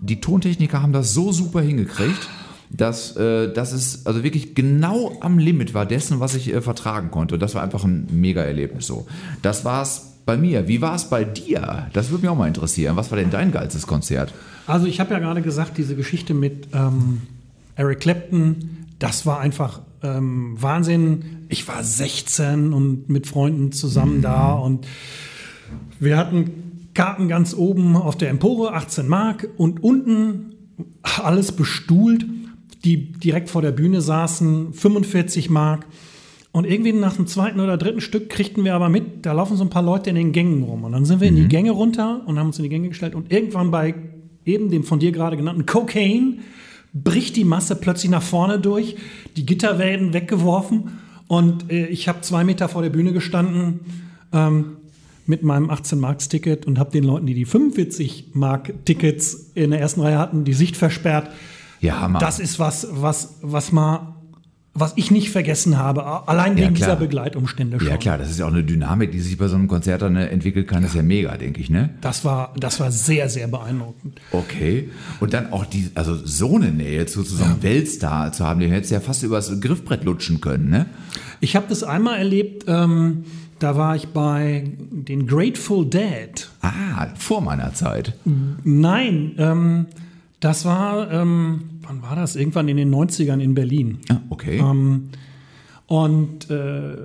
[0.00, 2.28] die Tontechniker haben das so super hingekriegt,
[2.70, 7.10] dass, äh, dass es also wirklich genau am Limit war dessen, was ich äh, vertragen
[7.10, 7.34] konnte.
[7.34, 9.06] Und das war einfach ein mega Erlebnis so.
[9.42, 10.68] Das war's bei mir.
[10.68, 11.88] Wie war es bei dir?
[11.92, 12.94] Das würde mich auch mal interessieren.
[12.94, 14.32] Was war denn dein geilstes Konzert?
[14.68, 17.22] Also ich habe ja gerade gesagt, diese Geschichte mit ähm,
[17.74, 21.46] Eric Clapton, das war einfach ähm, Wahnsinn.
[21.48, 24.22] Ich war 16 und mit Freunden zusammen mhm.
[24.22, 24.86] da und
[25.98, 30.54] wir hatten Karten ganz oben auf der Empore, 18 Mark und unten
[31.02, 32.24] alles bestuhlt,
[32.84, 35.86] die direkt vor der Bühne saßen, 45 Mark.
[36.52, 39.62] Und irgendwie nach dem zweiten oder dritten Stück kriegten wir aber mit, da laufen so
[39.62, 40.84] ein paar Leute in den Gängen rum.
[40.84, 41.48] Und dann sind wir in die mhm.
[41.48, 43.14] Gänge runter und haben uns in die Gänge gestellt.
[43.14, 43.94] Und irgendwann bei
[44.44, 46.38] eben dem von dir gerade genannten Cocaine
[46.92, 48.96] bricht die Masse plötzlich nach vorne durch,
[49.36, 53.80] die Gitter werden weggeworfen und äh, ich habe zwei Meter vor der Bühne gestanden
[54.32, 54.78] ähm,
[55.26, 60.44] mit meinem 18-Marks-Ticket und habe den Leuten, die die 45-Mark-Tickets in der ersten Reihe hatten,
[60.44, 61.30] die Sicht versperrt.
[61.80, 62.20] Ja, Mann.
[62.20, 64.09] Das ist was, was, was mal
[64.80, 67.88] was ich nicht vergessen habe, allein wegen ja, dieser Begleitumstände schon.
[67.88, 70.16] Ja klar, das ist ja auch eine Dynamik, die sich bei so einem Konzert dann
[70.16, 71.90] äh, entwickeln kann, das ist ja mega, denke ich, ne?
[72.00, 74.20] Das war, das war sehr, sehr beeindruckend.
[74.32, 74.90] Okay.
[75.20, 77.62] Und dann auch die, also so eine Nähe zu, zu so einem ja.
[77.62, 80.86] Weltstar zu haben, den hättest du ja fast übers Griffbrett lutschen können, ne?
[81.40, 83.24] Ich habe das einmal erlebt, ähm,
[83.60, 86.48] da war ich bei den Grateful Dead.
[86.62, 88.14] Ah, vor meiner Zeit.
[88.64, 89.86] Nein, ähm,
[90.40, 92.36] das war, ähm, wann war das?
[92.36, 93.98] Irgendwann in den 90ern in Berlin.
[94.08, 94.58] Ah, okay.
[94.58, 95.08] Ähm,
[95.86, 96.96] und äh,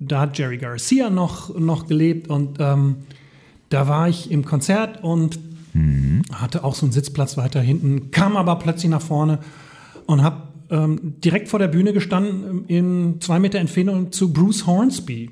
[0.00, 2.96] da hat Jerry Garcia noch, noch gelebt und ähm,
[3.70, 5.38] da war ich im Konzert und
[5.72, 6.22] mhm.
[6.30, 9.38] hatte auch so einen Sitzplatz weiter hinten, kam aber plötzlich nach vorne
[10.04, 15.30] und habe ähm, direkt vor der Bühne gestanden in zwei Meter Entfernung zu Bruce Hornsby,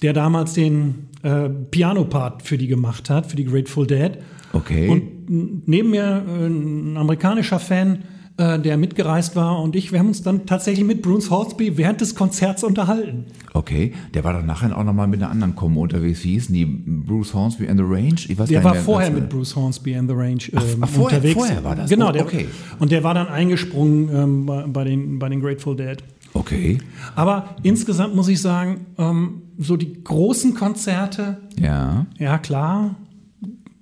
[0.00, 4.12] der damals den äh, Piano-Part für die gemacht hat, für die Grateful Dead.
[4.54, 4.88] Okay.
[4.88, 8.04] Und neben mir äh, ein amerikanischer Fan,
[8.38, 12.00] äh, der mitgereist war und ich, wir haben uns dann tatsächlich mit Bruce Hornsby während
[12.00, 13.26] des Konzerts unterhalten.
[13.52, 16.22] Okay, der war dann nachher auch nochmal mit einer anderen Kombo unterwegs.
[16.22, 16.64] Wie hießen die?
[16.64, 18.14] Bruce Hornsby and the Range?
[18.28, 21.18] Ich weiß der war vorher mit Bruce Hornsby and the Range äh, ach, ach, vorher,
[21.18, 21.34] unterwegs.
[21.34, 21.90] Vorher war das?
[21.90, 22.46] Genau, der, okay.
[22.78, 25.96] Und der war dann eingesprungen ähm, bei, bei, den, bei den Grateful Dead.
[26.34, 26.78] Okay.
[27.16, 32.94] Aber insgesamt muss ich sagen, ähm, so die großen Konzerte, ja, ja klar,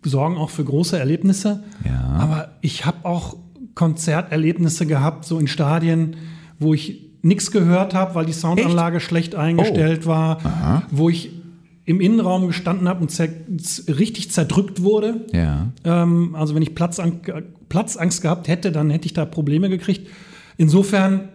[0.03, 1.63] sorgen auch für große Erlebnisse.
[1.85, 2.17] Ja.
[2.19, 3.37] Aber ich habe auch
[3.77, 6.17] Konzerterlebnisse gehabt, so in Stadien,
[6.59, 9.07] wo ich nichts gehört habe, weil die Soundanlage Echt?
[9.07, 10.09] schlecht eingestellt oh.
[10.09, 10.83] war, Aha.
[10.91, 11.31] wo ich
[11.85, 13.29] im Innenraum gestanden habe und zer
[13.87, 15.27] richtig zerdrückt wurde.
[15.33, 15.69] Ja.
[15.85, 17.21] Ähm, also wenn ich Platzang
[17.69, 20.09] Platzangst gehabt hätte, dann hätte ich da Probleme gekriegt.
[20.57, 21.29] Insofern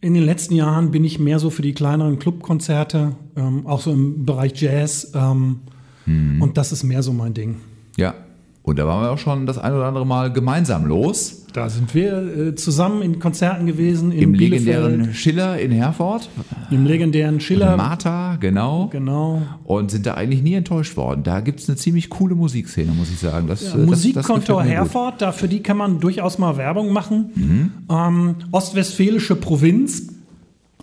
[0.00, 3.92] in den letzten Jahren bin ich mehr so für die kleineren Clubkonzerte, ähm, auch so
[3.92, 5.12] im Bereich Jazz.
[5.14, 5.60] Ähm,
[6.04, 6.42] hm.
[6.42, 7.56] Und das ist mehr so mein Ding.
[7.96, 8.14] Ja,
[8.62, 11.46] und da waren wir auch schon das ein oder andere Mal gemeinsam los.
[11.58, 14.12] Da sind wir äh, zusammen in Konzerten gewesen.
[14.12, 14.66] Im Bielefeld.
[14.66, 16.30] legendären Schiller in Herford.
[16.70, 17.76] Im legendären Schiller.
[17.76, 18.86] Martha, genau.
[18.92, 19.42] Genau.
[19.64, 21.24] Und sind da eigentlich nie enttäuscht worden.
[21.24, 23.48] Da gibt es eine ziemlich coole Musikszene, muss ich sagen.
[23.48, 27.32] Das, ja, Musikkontor Herford, da, für die kann man durchaus mal Werbung machen.
[27.34, 27.70] Mhm.
[27.90, 30.12] Ähm, Ostwestfälische Provinz,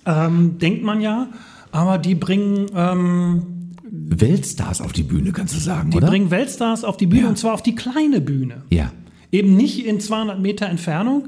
[0.05, 1.27] ähm, denkt man ja.
[1.71, 3.43] Aber die bringen ähm,
[3.89, 6.07] Weltstars auf die Bühne, kannst du sagen, die oder?
[6.07, 7.29] Die bringen Weltstars auf die Bühne ja.
[7.29, 8.63] und zwar auf die kleine Bühne.
[8.69, 8.91] Ja.
[9.35, 11.27] Eben nicht in 200 Meter Entfernung,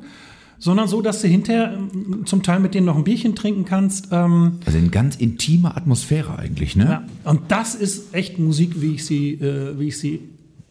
[0.59, 4.07] sondern so, dass du hinterher ähm, zum Teil mit denen noch ein Bierchen trinken kannst.
[4.11, 6.85] Ähm, also in ganz intimer Atmosphäre eigentlich, ne?
[6.85, 10.21] Ja, und das ist echt Musik, wie ich sie, äh, wie ich sie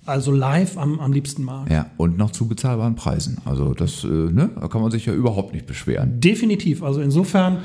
[0.06, 1.70] also live am, am liebsten mag.
[1.70, 3.38] Ja, und noch zu bezahlbaren Preisen.
[3.44, 6.20] Also das, äh, ne, da kann man sich ja überhaupt nicht beschweren.
[6.20, 6.82] Definitiv.
[6.82, 7.58] Also insofern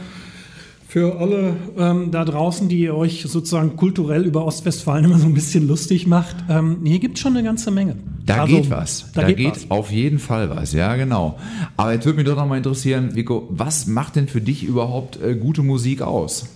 [0.92, 5.66] für alle ähm, da draußen, die euch sozusagen kulturell über Ostwestfalen immer so ein bisschen
[5.66, 7.96] lustig macht, ähm, hier gibt es schon eine ganze Menge.
[8.26, 9.10] Da also, geht was.
[9.14, 9.72] Da, da geht, geht was.
[9.72, 11.40] auf jeden Fall was, ja, genau.
[11.78, 15.18] Aber jetzt würde mich doch noch mal interessieren, Vico, was macht denn für dich überhaupt
[15.22, 16.50] äh, gute Musik aus?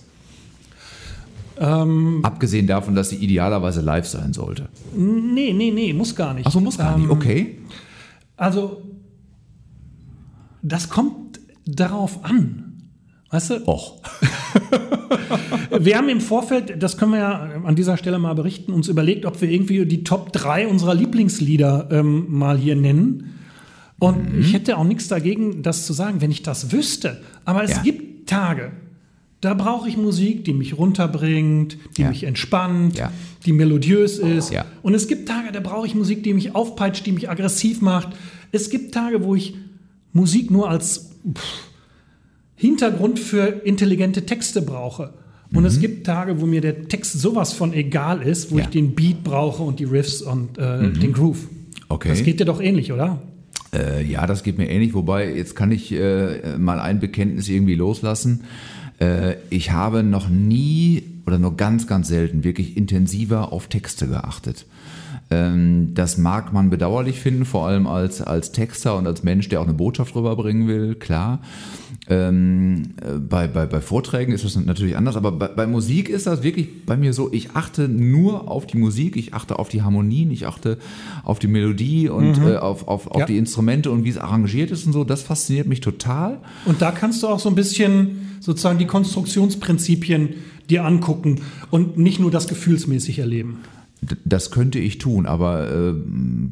[1.58, 4.68] Ähm, Abgesehen davon, dass sie idealerweise live sein sollte.
[4.94, 6.46] Nee, nee, nee, muss gar nicht.
[6.46, 7.58] Achso, muss gar ähm, nicht, okay.
[8.36, 8.82] Also,
[10.60, 12.65] das kommt darauf an.
[13.30, 13.68] Weißt du?
[13.68, 14.00] Och.
[15.80, 19.26] wir haben im Vorfeld, das können wir ja an dieser Stelle mal berichten, uns überlegt,
[19.26, 23.34] ob wir irgendwie die Top 3 unserer Lieblingslieder ähm, mal hier nennen.
[23.98, 24.40] Und mhm.
[24.40, 27.20] ich hätte auch nichts dagegen, das zu sagen, wenn ich das wüsste.
[27.44, 27.82] Aber es ja.
[27.82, 28.72] gibt Tage,
[29.40, 32.08] da brauche ich Musik, die mich runterbringt, die ja.
[32.08, 33.12] mich entspannt, ja.
[33.44, 34.52] die melodiös ist.
[34.82, 38.08] Und es gibt Tage, da brauche ich Musik, die mich aufpeitscht, die mich aggressiv macht.
[38.52, 39.54] Es gibt Tage, wo ich
[40.12, 41.42] Musik nur als pff,
[42.56, 45.14] Hintergrund für intelligente Texte brauche.
[45.52, 45.66] Und mhm.
[45.66, 48.64] es gibt Tage, wo mir der Text sowas von egal ist, wo ja.
[48.64, 51.00] ich den Beat brauche und die Riffs und äh, mhm.
[51.00, 51.48] den Groove.
[51.88, 52.08] Okay.
[52.08, 53.22] Das geht dir doch ähnlich, oder?
[53.72, 54.94] Äh, ja, das geht mir ähnlich.
[54.94, 58.44] Wobei, jetzt kann ich äh, mal ein Bekenntnis irgendwie loslassen.
[58.98, 64.66] Äh, ich habe noch nie oder nur ganz, ganz selten wirklich intensiver auf Texte geachtet.
[65.28, 69.60] Ähm, das mag man bedauerlich finden, vor allem als, als Texter und als Mensch, der
[69.60, 71.40] auch eine Botschaft rüberbringen will, klar.
[72.08, 76.28] Ähm, äh, bei, bei, bei Vorträgen ist das natürlich anders, aber bei, bei Musik ist
[76.28, 79.82] das wirklich bei mir so, ich achte nur auf die Musik, ich achte auf die
[79.82, 80.78] Harmonien, ich achte
[81.24, 82.46] auf die Melodie und Mhm.
[82.46, 83.26] äh, auf, auf, auf Ja.
[83.26, 85.02] die Instrumente und wie es arrangiert ist und so.
[85.02, 86.38] Das fasziniert mich total.
[86.66, 90.34] Und da kannst du auch so ein bisschen sozusagen die Konstruktionsprinzipien
[90.70, 93.58] dir angucken und nicht nur das gefühlsmäßig erleben.
[94.24, 95.94] Das könnte ich tun, aber äh,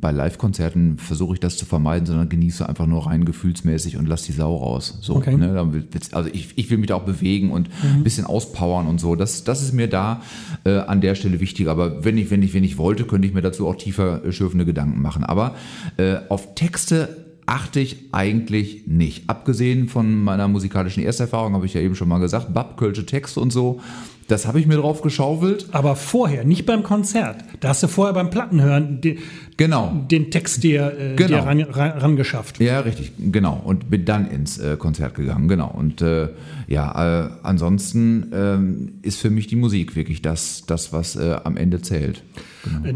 [0.00, 4.22] bei Live-Konzerten versuche ich das zu vermeiden, sondern genieße einfach nur rein gefühlsmäßig und lass
[4.22, 4.98] die Sau raus.
[5.02, 5.36] So, Okay.
[5.36, 5.84] ne?
[6.12, 9.14] Also ich, ich will mich da auch bewegen und ein bisschen auspowern und so.
[9.14, 10.22] Das, das ist mir da
[10.64, 11.68] äh, an der Stelle wichtig.
[11.68, 14.32] Aber wenn ich, wenn ich, wenn ich wollte, könnte ich mir dazu auch tiefer äh,
[14.32, 15.22] schürfende Gedanken machen.
[15.22, 15.54] Aber
[15.98, 19.28] äh, auf Texte achte ich eigentlich nicht.
[19.28, 23.52] Abgesehen von meiner musikalischen Ersterfahrung, habe ich ja eben schon mal gesagt, Babkölsche Texte und
[23.52, 23.80] so,
[24.28, 25.66] das habe ich mir drauf geschaufelt.
[25.72, 27.44] Aber vorher, nicht beim Konzert.
[27.60, 29.18] Da hast du vorher beim Plattenhören den,
[29.56, 29.92] Genau.
[30.10, 31.28] den Text dir, äh, Genau.
[31.40, 32.60] dir ran, ran, rangeschafft.
[32.60, 33.60] Ja, richtig, genau.
[33.64, 35.70] Und bin dann ins äh, Konzert gegangen, genau.
[35.70, 36.28] Und äh,
[36.66, 41.56] ja, äh, ansonsten ähm, ist für mich die Musik wirklich das, das was äh, am
[41.56, 42.22] Ende zählt.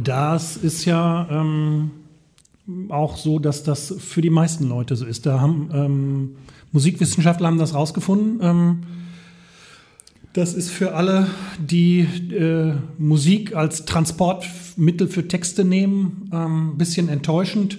[0.02, 1.90] Das ist ja ähm,
[2.88, 5.26] auch so, dass das für die meisten Leute so ist.
[5.26, 6.30] Da haben ähm,
[6.72, 8.84] Musikwissenschaftler haben das rausgefunden.
[10.38, 11.26] Das ist für alle,
[11.58, 17.78] die äh, Musik als Transportmittel für Texte nehmen, ein ähm, bisschen enttäuschend.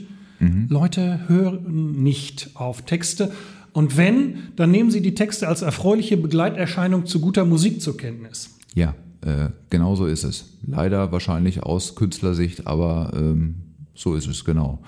[0.67, 3.32] Leute hören nicht auf Texte.
[3.72, 8.58] Und wenn, dann nehmen sie die Texte als erfreuliche Begleiterscheinung zu guter Musik zur Kenntnis.
[8.76, 10.58] Ja, äh, genau so ist es.
[10.67, 13.56] Leider wahrscheinlich aus Künstlersicht, aber ähm,
[13.95, 14.84] so ist es, genau.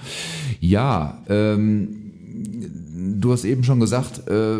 [0.60, 2.12] Ja, ähm,
[3.18, 4.60] du hast eben schon gesagt, äh,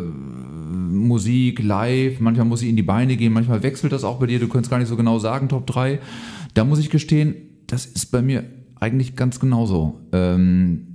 [0.72, 4.40] Musik live, manchmal muss sie in die Beine gehen, manchmal wechselt das auch bei dir,
[4.40, 6.00] du könntest gar nicht so genau sagen, Top 3.
[6.54, 7.36] Da muss ich gestehen,
[7.68, 8.44] das ist bei mir
[8.80, 10.00] eigentlich ganz genauso.
[10.12, 10.88] Ähm,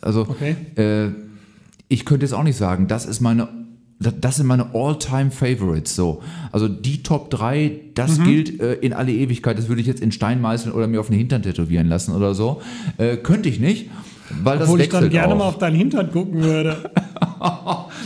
[0.00, 0.56] also, Okay.
[0.76, 1.08] äh,
[1.88, 3.48] ich könnte jetzt auch nicht sagen, das ist meine,
[3.98, 5.96] das, sind meine All-Time Favorites.
[5.96, 9.58] So, also die Top 3, das gilt äh, in alle Ewigkeit.
[9.58, 12.34] Das würde ich jetzt in Stein meißeln oder mir auf den Hintern tätowieren lassen oder
[12.34, 12.60] so.
[12.98, 13.90] Äh, könnte ich nicht,
[14.42, 15.38] weil das Obwohl ich dann gerne auch.
[15.38, 16.76] mal auf deinen Hintern gucken würde.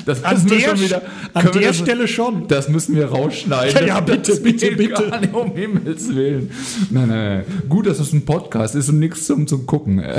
[0.07, 1.03] das An der, schon wieder.
[1.35, 2.47] an der das- Stelle schon.
[2.49, 3.87] Das müssen wir rausschneiden.
[3.87, 5.09] Ja, bitte, Das bitte, bitte.
[5.11, 6.51] Gar nicht, um Himmels Willen.
[6.91, 7.45] Nein, nein, nein.
[7.69, 10.03] Gut, dass es ein Podcast ist und nichts zum, zum Gucken.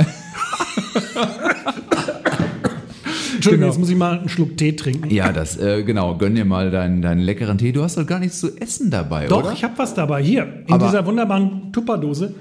[3.34, 3.66] Entschuldigung, Genau.
[3.66, 5.10] jetzt muss ich mal einen Schluck Tee trinken.
[5.10, 6.16] Ja, das, äh, genau.
[6.16, 7.72] Gönn dir mal deinen, deinen leckeren Tee.
[7.72, 9.52] Du hast doch gar nichts zu essen dabei, Doch, oder?
[9.52, 10.22] ich habe was dabei.
[10.22, 12.34] Hier, in Aber- dieser wunderbaren Tupperdose.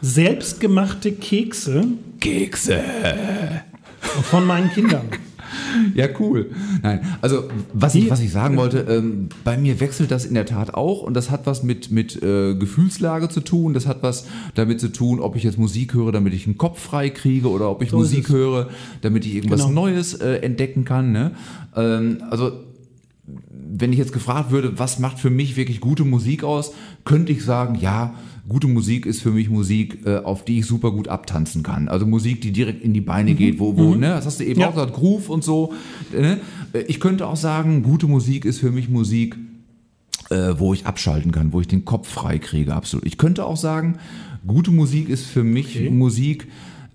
[0.00, 1.84] Selbstgemachte Kekse
[2.20, 2.80] Kekse.
[4.22, 5.02] von meinen Kindern.
[5.94, 6.50] Ja, cool.
[6.82, 10.46] Nein, also was ich, was ich sagen wollte, ähm, bei mir wechselt das in der
[10.46, 14.26] Tat auch und das hat was mit, mit äh, Gefühlslage zu tun, das hat was
[14.54, 17.70] damit zu tun, ob ich jetzt Musik höre, damit ich einen Kopf frei kriege oder
[17.70, 18.68] ob ich So Musik höre,
[19.00, 19.72] damit ich irgendwas Genau.
[19.86, 21.12] Neues äh, entdecken kann.
[21.12, 21.32] Ne?
[21.74, 22.52] Ähm, also
[23.50, 26.72] wenn ich jetzt gefragt würde, was macht für mich wirklich gute Musik aus,
[27.04, 28.14] könnte ich sagen, ja,
[28.48, 31.88] gute Musik ist für mich Musik, äh, auf die ich super gut abtanzen kann.
[31.88, 34.60] Also Musik, die direkt in die Beine geht, wo, wo, ne, das hast du eben
[34.60, 34.68] Ja.
[34.68, 35.72] auch gesagt, Groove und so.
[36.12, 36.40] Ne?
[36.72, 39.36] Äh, Ich könnte auch sagen, gute Musik ist für mich Musik,
[40.30, 43.06] äh, wo ich abschalten kann, wo ich den Kopf frei kriege, absolut.
[43.06, 43.96] Ich könnte auch sagen,
[44.46, 45.90] gute Musik ist für mich Okay.
[45.90, 46.46] Musik,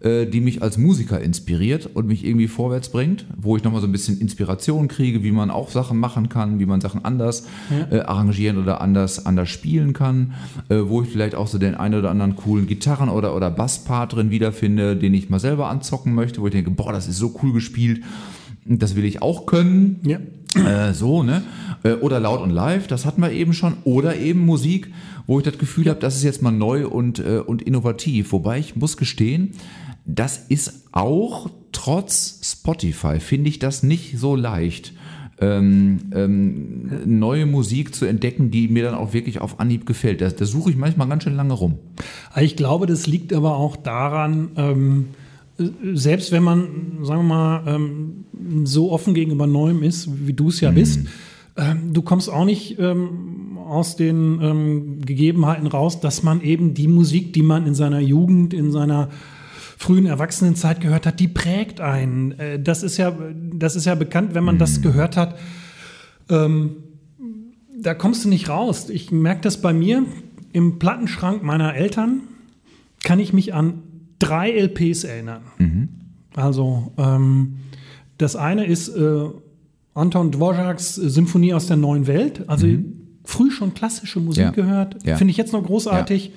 [0.04, 3.92] die mich als Musiker inspiriert und mich irgendwie vorwärts bringt, wo ich nochmal so ein
[3.94, 7.48] bisschen Inspiration kriege, wie man auch Sachen machen kann, wie man Sachen anders
[7.90, 10.34] äh, arrangieren oder anders, anders spielen kann,
[10.68, 14.14] äh, wo ich vielleicht auch so den einen oder anderen coolen Gitarren- oder, oder Basspart
[14.14, 17.40] drin wiederfinde, den ich mal selber anzocken möchte, wo ich denke, boah, das ist so
[17.42, 18.02] cool gespielt,
[18.66, 20.00] das will ich auch können.
[20.04, 20.20] Ja.
[20.56, 21.44] Äh, so, ne?
[21.84, 23.78] Äh, Oder laut und live, das hatten wir eben schon.
[23.84, 24.92] Oder eben Musik,
[25.26, 28.32] wo ich das Gefühl habe, das ist jetzt mal neu und, äh, und innovativ.
[28.32, 29.52] Wobei ich muss gestehen,
[30.06, 34.94] das ist auch trotz Spotify, finde ich das nicht so leicht.
[35.40, 40.22] Ähm, ähm, neue Musik zu entdecken, die mir dann auch wirklich auf Anhieb gefällt.
[40.22, 41.80] Da, da suche ich manchmal ganz schön lange rum.
[42.40, 45.06] Ich glaube, das liegt aber auch daran, ähm,
[45.58, 48.26] äh, selbst wenn man, sagen wir mal, ähm,
[48.64, 51.00] so offen gegenüber Neuem ist, wie du es ja bist,
[51.58, 57.34] ähm, du kommst auch nicht ähm, aus den Gegebenheiten raus, dass man eben die Musik,
[57.34, 59.10] die man in seiner Jugend, in seiner
[59.84, 62.32] frühen Erwachsenenzeit gehört hat, die prägt einen.
[62.40, 63.14] Äh, das ist ja,
[63.54, 65.38] das ist ja bekannt, wenn man das gehört hat.
[66.30, 66.78] Ähm,
[67.82, 68.90] da kommst du nicht raus.
[68.90, 70.06] Ich merke das bei mir
[70.54, 72.22] im Plattenschrank meiner Eltern.
[73.04, 73.84] Kann ich mich an
[74.20, 75.42] drei LPs erinnern.
[76.36, 77.56] Also ähm,
[78.18, 79.26] das eine ist äh,
[79.94, 82.48] Anton Dvořáks Symphonie aus der neuen Welt.
[82.48, 82.68] Also
[83.26, 84.52] früh schon klassische Musik Ja.
[84.52, 85.06] gehört.
[85.06, 85.18] Ja.
[85.18, 86.32] Finde ich jetzt noch großartig.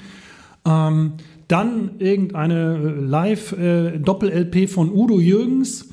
[0.65, 1.13] Ähm,
[1.49, 5.89] dann irgendeine äh, Live-Doppel-LP von Udo Jürgens.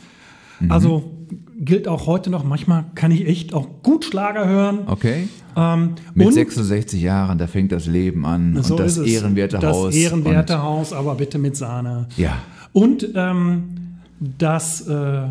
[0.59, 0.71] Mhm.
[0.71, 1.11] Also
[1.59, 2.43] gilt auch heute noch.
[2.43, 4.79] Manchmal kann ich echt auch gut Schlager hören.
[4.87, 5.27] Okay.
[5.55, 8.61] Ähm, Mit und 66 Jahren, da fängt das Leben an.
[8.63, 9.95] so und das ehrenwerte das Haus.
[9.95, 12.07] ehrenwerte Haus, aber bitte mit Sahne.
[12.09, 12.37] Und, ja.
[12.73, 13.63] Und ähm,
[14.19, 15.27] das äh,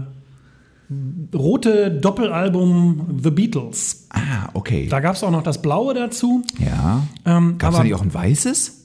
[1.34, 4.06] rote Doppelalbum The Beatles.
[4.10, 4.86] Ah, okay.
[4.88, 6.42] Da gab es auch noch das blaue dazu.
[6.58, 7.02] ja.
[7.26, 8.81] Ähm, Gab es da nicht auch ein weißes?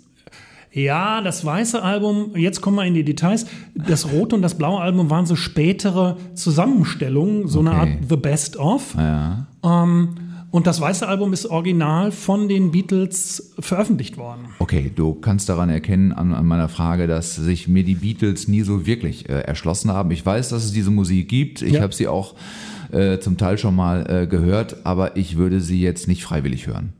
[0.71, 3.45] Ja, das weiße Album, jetzt kommen wir in die Details.
[3.75, 7.79] Das rote und das blaue Album waren so spätere Zusammenstellungen, so eine Okay.
[7.79, 8.93] Art The Best of.
[8.97, 9.47] Ja.
[9.63, 10.09] Ähm,
[10.51, 14.45] und das weiße Album ist original von den Beatles veröffentlicht worden.
[14.59, 18.61] Okay, du kannst daran erkennen an, an meiner Frage, dass sich mir die Beatles nie
[18.61, 20.09] so wirklich äh, erschlossen haben.
[20.11, 21.61] Ich weiß, dass es diese Musik gibt.
[21.61, 21.81] Ich Ja.
[21.81, 22.35] habe sie auch
[22.91, 26.93] äh, zum Teil schon mal äh, gehört, aber ich würde sie jetzt nicht freiwillig hören.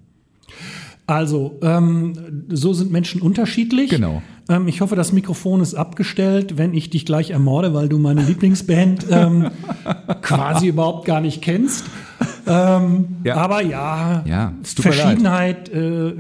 [1.08, 3.90] Also, ähm, so sind Menschen unterschiedlich.
[3.90, 4.22] Genau.
[4.50, 8.22] Ähm, ich hoffe, das Mikrofon ist abgestellt, wenn ich dich gleich ermorde, weil du meine
[8.22, 9.50] Lieblingsband ähm,
[10.22, 11.86] quasi überhaupt gar nicht kennst.
[12.48, 13.36] Ähm, Ja.
[13.36, 16.14] Aber ja, Ja, Verschiedenheit äh,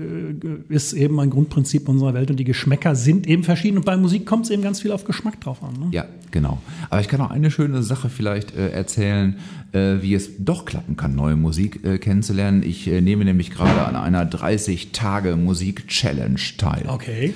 [0.70, 3.78] ist eben ein Grundprinzip unserer Welt und die Geschmäcker sind eben verschieden.
[3.78, 5.74] Und bei Musik kommt es eben ganz viel auf Geschmack drauf an.
[5.80, 5.88] Ne?
[5.92, 6.60] Ja, genau.
[6.90, 9.38] Aber ich kann auch eine schöne Sache vielleicht äh, erzählen,
[9.72, 12.64] äh, wie es doch klappen kann, neue Musik äh, kennenzulernen.
[12.64, 16.84] Ich äh, nehme nämlich gerade an einer 30-Tage-Musik-Challenge teil.
[16.88, 17.34] Okay.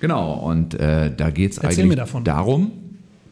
[0.00, 2.72] Genau, und äh, da geht es eigentlich darum,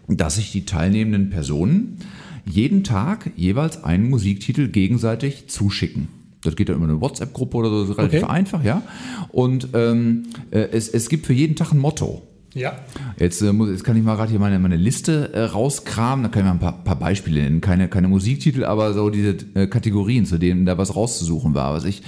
[0.07, 1.99] dass sich die teilnehmenden Personen
[2.46, 6.09] jeden Tag jeweils einen Musiktitel gegenseitig zuschicken.
[6.42, 8.33] Das geht dann über eine WhatsApp-Gruppe oder so, das ist relativ Okay.
[8.33, 8.83] einfach, ja.
[9.29, 12.22] Und ähm, äh, es, es gibt für jeden Tag ein Motto.
[12.55, 12.72] Ja.
[13.18, 16.29] Jetzt, äh, muss, jetzt kann ich mal gerade hier meine, meine Liste äh, rauskramen, da
[16.31, 17.61] kann ich mal ein paar, paar Beispiele nennen.
[17.61, 21.74] Keine, keine Musiktitel, aber so diese äh, Kategorien, zu denen da was rauszusuchen war.
[21.74, 22.03] Was ich,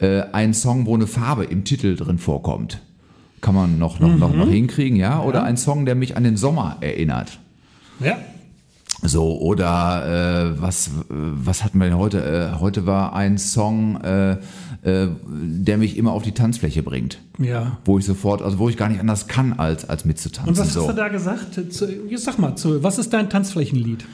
[0.00, 2.80] äh, ein Song, wo eine Farbe im Titel drin vorkommt.
[3.40, 5.22] Kann man noch, noch, noch, noch hinkriegen, ja?
[5.22, 7.38] Oder ein Song, der mich an den Sommer erinnert.
[8.00, 8.18] Ja.
[9.02, 12.52] So, oder äh, was, was hatten wir denn heute?
[12.54, 14.32] Äh, heute war ein Song, äh,
[14.82, 17.20] äh, der mich immer auf die Tanzfläche bringt.
[17.38, 17.78] Ja.
[17.84, 20.48] Wo ich sofort, also wo ich gar nicht anders kann, als, als mitzutanzen.
[20.48, 20.80] Und was so.
[20.80, 21.72] hast du da gesagt?
[21.72, 24.04] Zu, sag mal, zu, was ist dein Tanzflächenlied?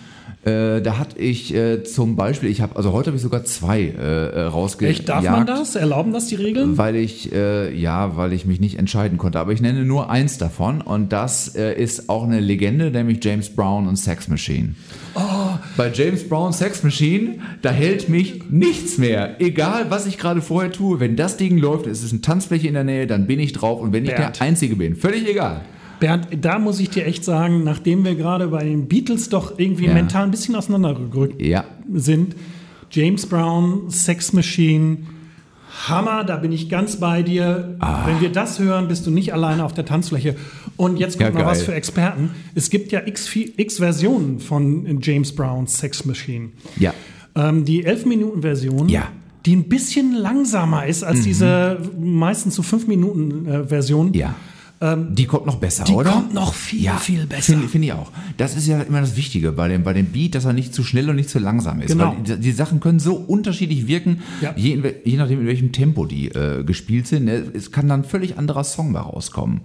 [0.45, 3.89] Äh, da hatte ich äh, zum Beispiel, ich habe, also heute habe ich sogar zwei
[3.89, 4.99] äh, rausgejagt.
[5.01, 5.75] Echt, darf man das?
[5.75, 6.77] Erlauben das die Regeln?
[6.77, 9.41] Weil ich, äh, ja, weil ich mich nicht entscheiden konnte.
[9.41, 13.49] Aber ich nenne nur eins davon und das äh, ist auch eine Legende, nämlich James
[13.49, 14.75] Brown und Sex Machine.
[15.77, 19.41] Bei James Brown Sex Machine, da hält mich nichts mehr.
[19.41, 22.75] Egal, was ich gerade vorher tue, wenn das Ding läuft, es ist eine Tanzfläche in
[22.75, 24.41] der Nähe, dann bin ich drauf und wenn ich Bernd.
[24.41, 25.63] der Einzige bin, völlig egal.
[26.07, 29.87] Bernd, da muss ich dir echt sagen, nachdem wir gerade bei den Beatles doch irgendwie
[29.87, 29.95] Ja.
[29.95, 32.37] mental ein bisschen auseinandergerückt Ja, sind,
[32.91, 34.99] James Brown, Sex Machine,
[35.89, 37.75] Hammer, da bin ich ganz bei dir.
[37.81, 38.07] Ah.
[38.07, 40.37] Wenn wir das hören, bist du nicht alleine auf der Tanzfläche.
[40.77, 42.31] Und jetzt kommt Ja, mal was für Experten.
[42.55, 46.51] Es gibt ja x, x Versionen von James Browns Sex Machine.
[46.79, 46.93] ja.
[47.37, 49.09] Ähm, die 11-Minuten-Version, Ja.
[49.45, 54.15] die ein bisschen langsamer ist als diese meistens so 5-Minuten-Version.
[54.15, 54.37] Ja.
[54.97, 56.11] Die kommt noch besser, die oder?
[56.11, 57.53] kommt noch viel, viel besser.
[57.55, 58.11] Finde find ich auch.
[58.37, 60.85] Das ist ja immer das Wichtige bei dem, bei dem Beat, dass er nicht zu
[60.85, 61.89] schnell und nicht zu langsam ist.
[61.89, 62.15] Genau.
[62.17, 64.53] Weil die, die Sachen können so unterschiedlich wirken, Ja.
[64.57, 67.25] je, je nachdem, in welchem Tempo die äh, gespielt sind.
[67.25, 67.43] ne?
[67.55, 69.61] Es kann dann ein völlig anderer Song bei rauskommen.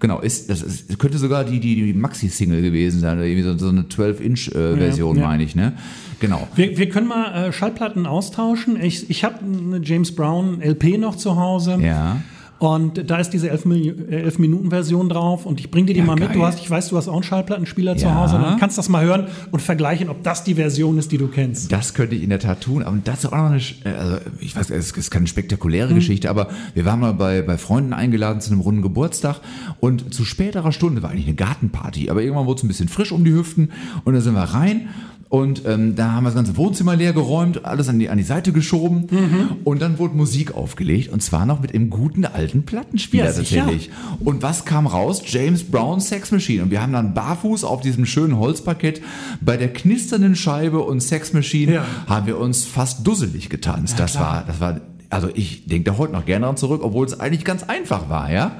[0.00, 3.44] Genau, ist, das ist, es könnte sogar die, die, die Maxi-Single gewesen sein, oder irgendwie
[3.44, 5.28] so, so eine 12-Inch-Version, Ja, ja.
[5.28, 5.72] meine ich, ne?
[6.20, 6.48] Genau.
[6.56, 8.80] Wir, wir können mal äh, Schallplatten austauschen.
[8.82, 11.78] Ich, ich habe eine James Brown LP noch zu Hause.
[11.80, 12.20] Ja.
[12.60, 15.46] Und da ist diese 11-Minuten-Version drauf.
[15.46, 16.28] Und ich bringe dir die Ja, mal mit.
[16.28, 16.36] geil.
[16.38, 18.14] Du hast, ich weiß, du hast auch einen Schallplattenspieler zu Ja.
[18.16, 18.38] Hause.
[18.42, 21.28] Dann kannst du das mal hören und vergleichen, ob das die Version ist, die du
[21.28, 21.70] kennst.
[21.72, 22.82] Das könnte ich in der Tat tun.
[22.82, 25.26] Aber das ist auch noch eine, äh, also ich weiß, es ist keine Mhm.
[25.28, 29.40] spektakuläre Geschichte, aber wir waren mal bei, bei Freunden eingeladen zu einem runden Geburtstag
[29.80, 33.12] und zu späterer Stunde war eigentlich eine Gartenparty, aber irgendwann wurde es ein bisschen frisch
[33.12, 33.70] um die Hüften
[34.04, 34.88] und da sind wir rein
[35.30, 38.24] und ähm, da haben wir das ganze Wohnzimmer leer geräumt, alles an die, an die
[38.24, 39.56] Seite geschoben Mhm.
[39.64, 43.90] und dann wurde Musik aufgelegt und zwar noch mit dem guten alten Plattenspieler Ja, tatsächlich.
[44.20, 45.22] Und was kam raus?
[45.26, 46.62] James Brown Sex Machine.
[46.64, 49.00] Und wir haben dann barfuß auf diesem schönen Holzparkett
[49.40, 51.84] bei der knisternden Scheibe und Sex Machine Ja.
[52.06, 53.98] haben wir uns fast dusselig getanzt.
[53.98, 54.80] das war, das war,
[55.10, 58.30] also ich denke da heute noch gerne dran zurück, obwohl es eigentlich ganz einfach war,
[58.32, 58.52] ja?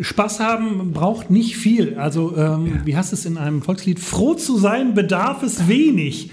[0.00, 1.94] Spaß haben braucht nicht viel.
[1.98, 3.98] Also, ähm, wie heißt es in einem Volkslied?
[3.98, 6.30] Froh zu sein bedarf es wenig.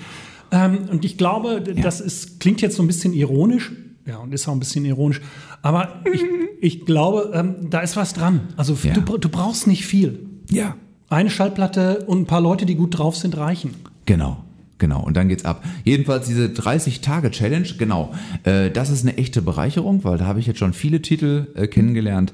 [0.51, 3.71] Ähm, und ich glaube, das ist, klingt jetzt so ein bisschen ironisch.
[4.07, 5.21] Ja, und ist auch ein bisschen ironisch.
[5.61, 6.21] Aber ich,
[6.61, 8.41] ich glaube, ähm, da ist was dran.
[8.55, 8.93] Also, Ja.
[8.93, 10.19] du, du brauchst nicht viel.
[10.49, 10.75] Ja.
[11.09, 13.73] Eine Schallplatte und ein paar Leute, die gut drauf sind, reichen.
[14.05, 14.43] Genau.
[14.79, 15.63] Genau, und dann geht's ab.
[15.85, 20.59] Jedenfalls diese 30-Tage-Challenge, genau, äh, das ist eine echte Bereicherung, weil da habe ich jetzt
[20.59, 22.31] schon viele Titel äh, kennengelernt,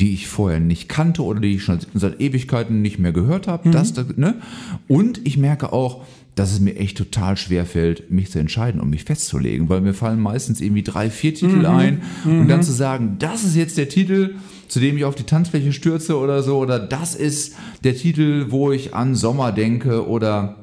[0.00, 3.68] die ich vorher nicht kannte oder die ich schon seit Ewigkeiten nicht mehr gehört habe.
[3.70, 4.36] Das, das, ne?
[4.88, 6.04] Und ich merke auch,
[6.34, 9.94] dass es mir echt total schwer fällt, mich zu entscheiden und mich festzulegen, weil mir
[9.94, 13.88] fallen meistens irgendwie drei, vier Titel ein und dann zu sagen, das ist jetzt der
[13.88, 14.34] Titel,
[14.68, 17.54] zu dem ich auf die Tanzfläche stürze oder so, oder das ist
[17.84, 20.56] der Titel, wo ich an Sommer denke oder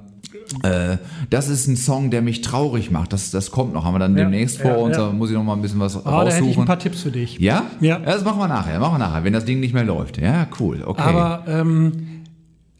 [0.63, 0.97] äh,
[1.29, 3.13] das ist ein Song, der mich traurig macht.
[3.13, 5.07] Das, das kommt noch, haben wir dann Ja, demnächst vor ja, uns, ja.
[5.07, 6.65] da muss ich noch mal ein bisschen was Ah, da hätte ich ein raussuchen.
[6.65, 7.39] paar Tipps für dich.
[7.39, 7.67] ja?
[7.79, 7.99] Ja.
[7.99, 10.19] Das machen wir nachher, machen wir nachher, wenn das Ding nicht mehr läuft.
[10.19, 11.01] Ja, cool, okay.
[11.01, 11.93] Aber ähm,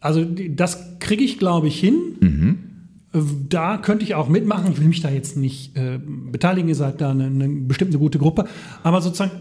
[0.00, 1.94] also das kriege ich, glaube ich, hin.
[2.20, 2.58] Mhm.
[3.48, 4.72] Da könnte ich auch mitmachen.
[4.72, 6.68] Ich will mich da jetzt nicht äh, beteiligen.
[6.68, 8.46] Ihr seid da eine, eine bestimmt eine gute Gruppe.
[8.82, 9.32] Aber sozusagen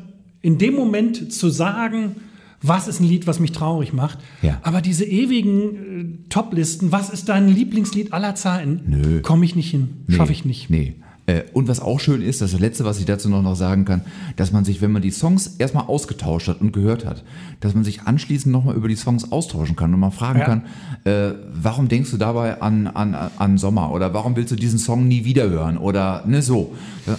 [0.41, 2.15] in dem Moment zu sagen,
[2.61, 4.19] was ist ein Lied, was mich traurig macht.
[4.41, 4.59] Ja.
[4.63, 8.81] Aber diese ewigen äh, Top-Listen, was ist dein Lieblingslied aller Zeiten?
[8.87, 9.21] Nö.
[9.21, 10.03] Komme ich nicht hin.
[10.07, 10.69] Nee, Schaffe ich nicht.
[10.69, 10.95] Nee.
[11.31, 14.01] Äh, Und was auch schön ist, das, Letzte, was ich dazu noch, noch sagen kann,
[14.35, 17.23] dass man sich, wenn man die Songs erstmal ausgetauscht hat und gehört hat,
[17.61, 20.45] dass man sich anschließend nochmal über die Songs austauschen kann und mal fragen Ja.
[20.45, 20.63] kann,
[21.05, 25.07] äh, warum denkst du dabei an, an, an Sommer oder warum willst du diesen Song
[25.07, 26.75] nie wieder hören oder ne so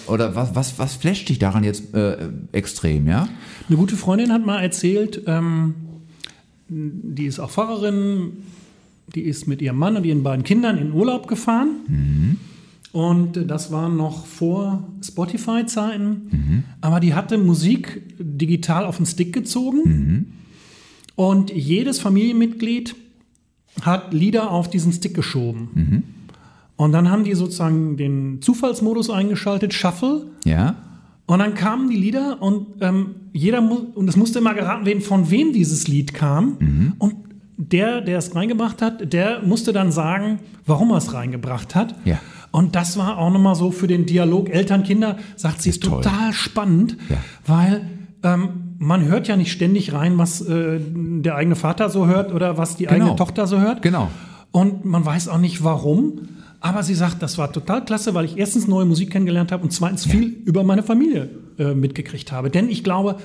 [0.06, 3.28] oder was, was, was flasht dich daran jetzt äh, extrem, ja?
[3.68, 5.74] Eine gute Freundin hat mal erzählt, ähm,
[6.68, 8.32] die ist auch Pfarrerin,
[9.14, 12.38] die ist mit ihrem Mann und ihren beiden Kindern in Urlaub gefahren.
[12.92, 16.64] Und das war noch vor Spotify-Zeiten.
[16.80, 20.34] Aber die hatte Musik digital auf den Stick gezogen.
[21.16, 22.94] Und jedes Familienmitglied
[23.80, 25.68] hat Lieder auf diesen Stick geschoben.
[26.76, 30.26] Und dann haben die sozusagen den Zufallsmodus eingeschaltet, Shuffle.
[30.44, 30.76] Ja?
[31.26, 35.30] Und dann kamen die Lieder und ähm, jeder und es musste immer geraten werden, von
[35.30, 36.56] wem dieses Lied kam.
[36.58, 36.92] Mhm.
[36.98, 37.14] Und
[37.56, 41.94] der, der es reingebracht hat, der musste dann sagen, warum er es reingebracht hat.
[42.04, 42.20] Ja.
[42.52, 46.02] Und das war auch nochmal so für den Dialog Eltern-Kinder, sagt sie, Ist toll.
[46.02, 47.16] total spannend, Ja.
[47.46, 47.82] weil
[48.22, 52.58] ähm, man hört ja nicht ständig rein, was äh, der eigene Vater so hört oder
[52.58, 52.94] was die Genau.
[53.04, 53.82] eigene Tochter so hört.
[53.82, 54.10] Genau.
[54.52, 56.28] Und man weiß auch nicht warum.
[56.60, 59.72] Aber sie sagt, das war total klasse, weil ich erstens neue Musik kennengelernt habe und
[59.72, 62.50] zweitens viel über meine Familie äh, mitgekriegt habe.
[62.50, 63.16] Denn ich glaube,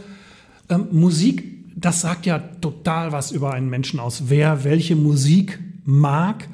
[0.70, 1.44] ähm, Musik,
[1.76, 4.24] das sagt ja total was über einen Menschen aus.
[4.30, 6.48] Wer welche Musik mag,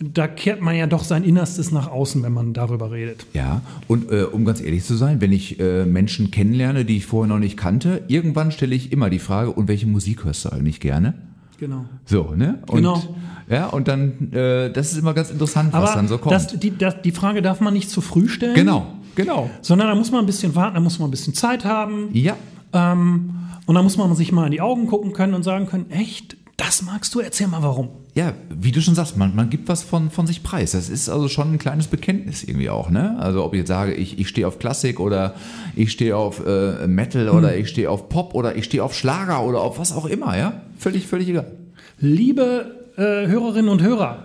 [0.00, 3.26] da kehrt man ja doch sein Innerstes nach außen, wenn man darüber redet.
[3.34, 7.06] Ja, und äh, um ganz ehrlich zu sein, wenn ich äh, Menschen kennenlerne, die ich
[7.06, 10.50] vorher noch nicht kannte, irgendwann stelle ich immer die Frage, und welche Musik hörst du
[10.50, 11.14] eigentlich gerne?
[11.58, 11.84] Genau.
[12.04, 12.60] So, ne?
[12.68, 13.02] Und, Genau.
[13.50, 16.34] Ja, und dann, äh, das ist immer ganz interessant, was Aber dann so kommt.
[16.34, 18.54] das, die, das, die Frage darf man nicht zu früh stellen.
[18.54, 19.48] genau, genau.
[19.62, 22.10] Sondern da muss man ein bisschen warten, da muss man ein bisschen Zeit haben.
[22.12, 22.36] Ja,
[22.74, 23.30] Ähm,
[23.68, 26.37] und dann muss man sich mal in die Augen gucken können und sagen können, echt,
[26.58, 27.20] das magst du?
[27.20, 27.88] Erzähl mal warum.
[28.14, 30.72] ja, wie du schon sagst, man, man gibt was von, von sich preis.
[30.72, 33.16] Das ist also schon ein kleines Bekenntnis irgendwie auch, ne?
[33.18, 35.34] Also ob ich jetzt sage, ich, ich stehe auf Klassik oder
[35.76, 39.44] ich stehe auf äh, Metal oder ich stehe auf Pop oder ich stehe auf Schlager
[39.44, 40.60] oder auf was auch immer, ja?
[40.76, 41.52] Völlig, völlig egal.
[42.00, 44.24] Liebe äh, Hörerinnen und Hörer,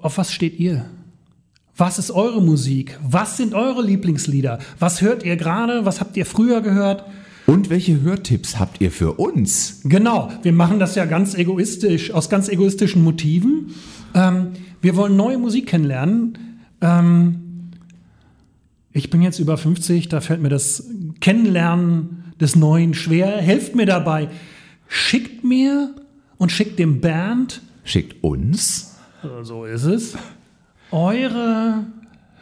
[0.00, 0.86] auf was steht ihr?
[1.76, 2.98] Was ist eure Musik?
[3.02, 4.58] Was sind eure Lieblingslieder?
[4.78, 5.84] Was hört ihr gerade?
[5.84, 7.04] Was habt ihr früher gehört?
[7.52, 9.82] Und welche Hörtipps habt ihr für uns?
[9.84, 13.74] Genau, wir machen das ja ganz egoistisch, aus ganz egoistischen Motiven.
[14.14, 16.38] Ähm, wir wollen neue Musik kennenlernen.
[16.80, 17.70] Ähm,
[18.92, 20.88] ich bin jetzt über 50, da fällt mir das
[21.20, 23.36] Kennenlernen des Neuen schwer.
[23.36, 24.30] Helft mir dabei.
[24.88, 25.94] Schickt mir
[26.38, 28.92] und schickt dem Bernd, Schickt uns
[29.42, 30.16] so ist es,
[30.90, 31.84] eure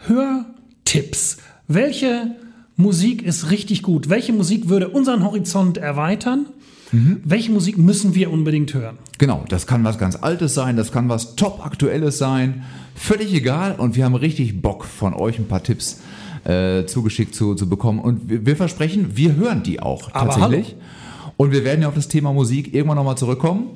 [0.06, 1.38] Hörtipps.
[1.68, 2.36] Welche
[2.80, 4.08] Musik ist richtig gut?
[4.08, 6.46] Welche Musik würde unseren Horizont erweitern?
[6.92, 8.98] Welche Musik müssen wir unbedingt hören?
[9.18, 12.64] Genau, das kann was ganz Altes sein, das kann was top Aktuelles sein.
[12.96, 16.00] Völlig egal und wir haben richtig Bock von euch ein paar Tipps
[16.44, 18.00] äh, zugeschickt zu, zu bekommen.
[18.00, 20.74] Und wir, wir versprechen, wir hören die auch tatsächlich.
[21.36, 23.68] Und wir werden ja auf das Thema Musik irgendwann nochmal zurückkommen.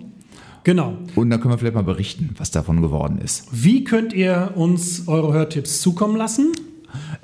[0.64, 0.96] Genau.
[1.14, 3.46] Und dann können wir vielleicht mal berichten, was davon geworden ist.
[3.52, 6.52] Wie könnt ihr uns eure Hörtipps zukommen lassen?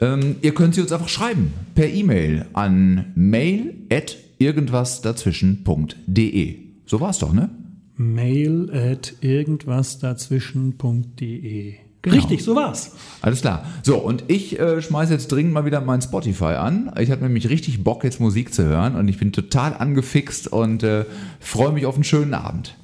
[0.01, 6.59] Ähm, ihr könnt sie uns einfach schreiben per E-Mail an mail at irgendwasdazwischen.de.
[6.87, 7.51] So war es doch, ne?
[7.97, 11.75] Mail at irgendwasdazwischen.de.
[12.03, 12.17] Genau.
[12.17, 12.97] Richtig, so war's.
[13.21, 13.67] Alles klar.
[13.83, 16.91] So, und ich äh, schmeiße jetzt dringend mal wieder mein Spotify an.
[16.99, 20.83] Ich hatte nämlich richtig Bock, jetzt Musik zu hören und ich bin total angefixt und
[20.83, 21.05] äh,
[21.41, 22.75] freue mich auf einen schönen Abend.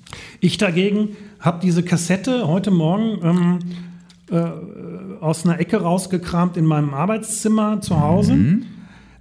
[0.41, 3.59] Ich dagegen habe diese Kassette heute Morgen ähm,
[4.31, 4.41] äh,
[5.21, 8.33] aus einer Ecke rausgekramt in meinem Arbeitszimmer zu Hause.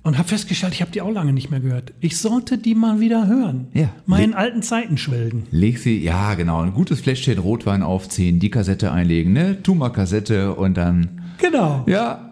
[0.03, 1.93] und habe festgestellt, ich habe die auch lange nicht mehr gehört.
[1.99, 3.68] Ich sollte die mal wieder hören.
[3.74, 3.89] Ja.
[4.06, 5.43] Mal in alten Zeiten schwelgen.
[5.51, 9.62] Leg sie, ja genau, ein gutes Fläschchen Rotwein aufziehen, die Kassette einlegen, ne?
[9.64, 11.84] Tuma-Kassette und dann, Genau.
[11.88, 12.32] ja,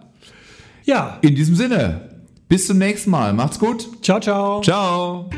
[0.86, 1.18] Ja.
[1.22, 2.10] in diesem Sinne,
[2.48, 3.34] bis zum nächsten Mal.
[3.34, 3.88] Macht's gut.
[4.04, 4.62] Ciao, ciao.
[4.62, 5.30] Ciao.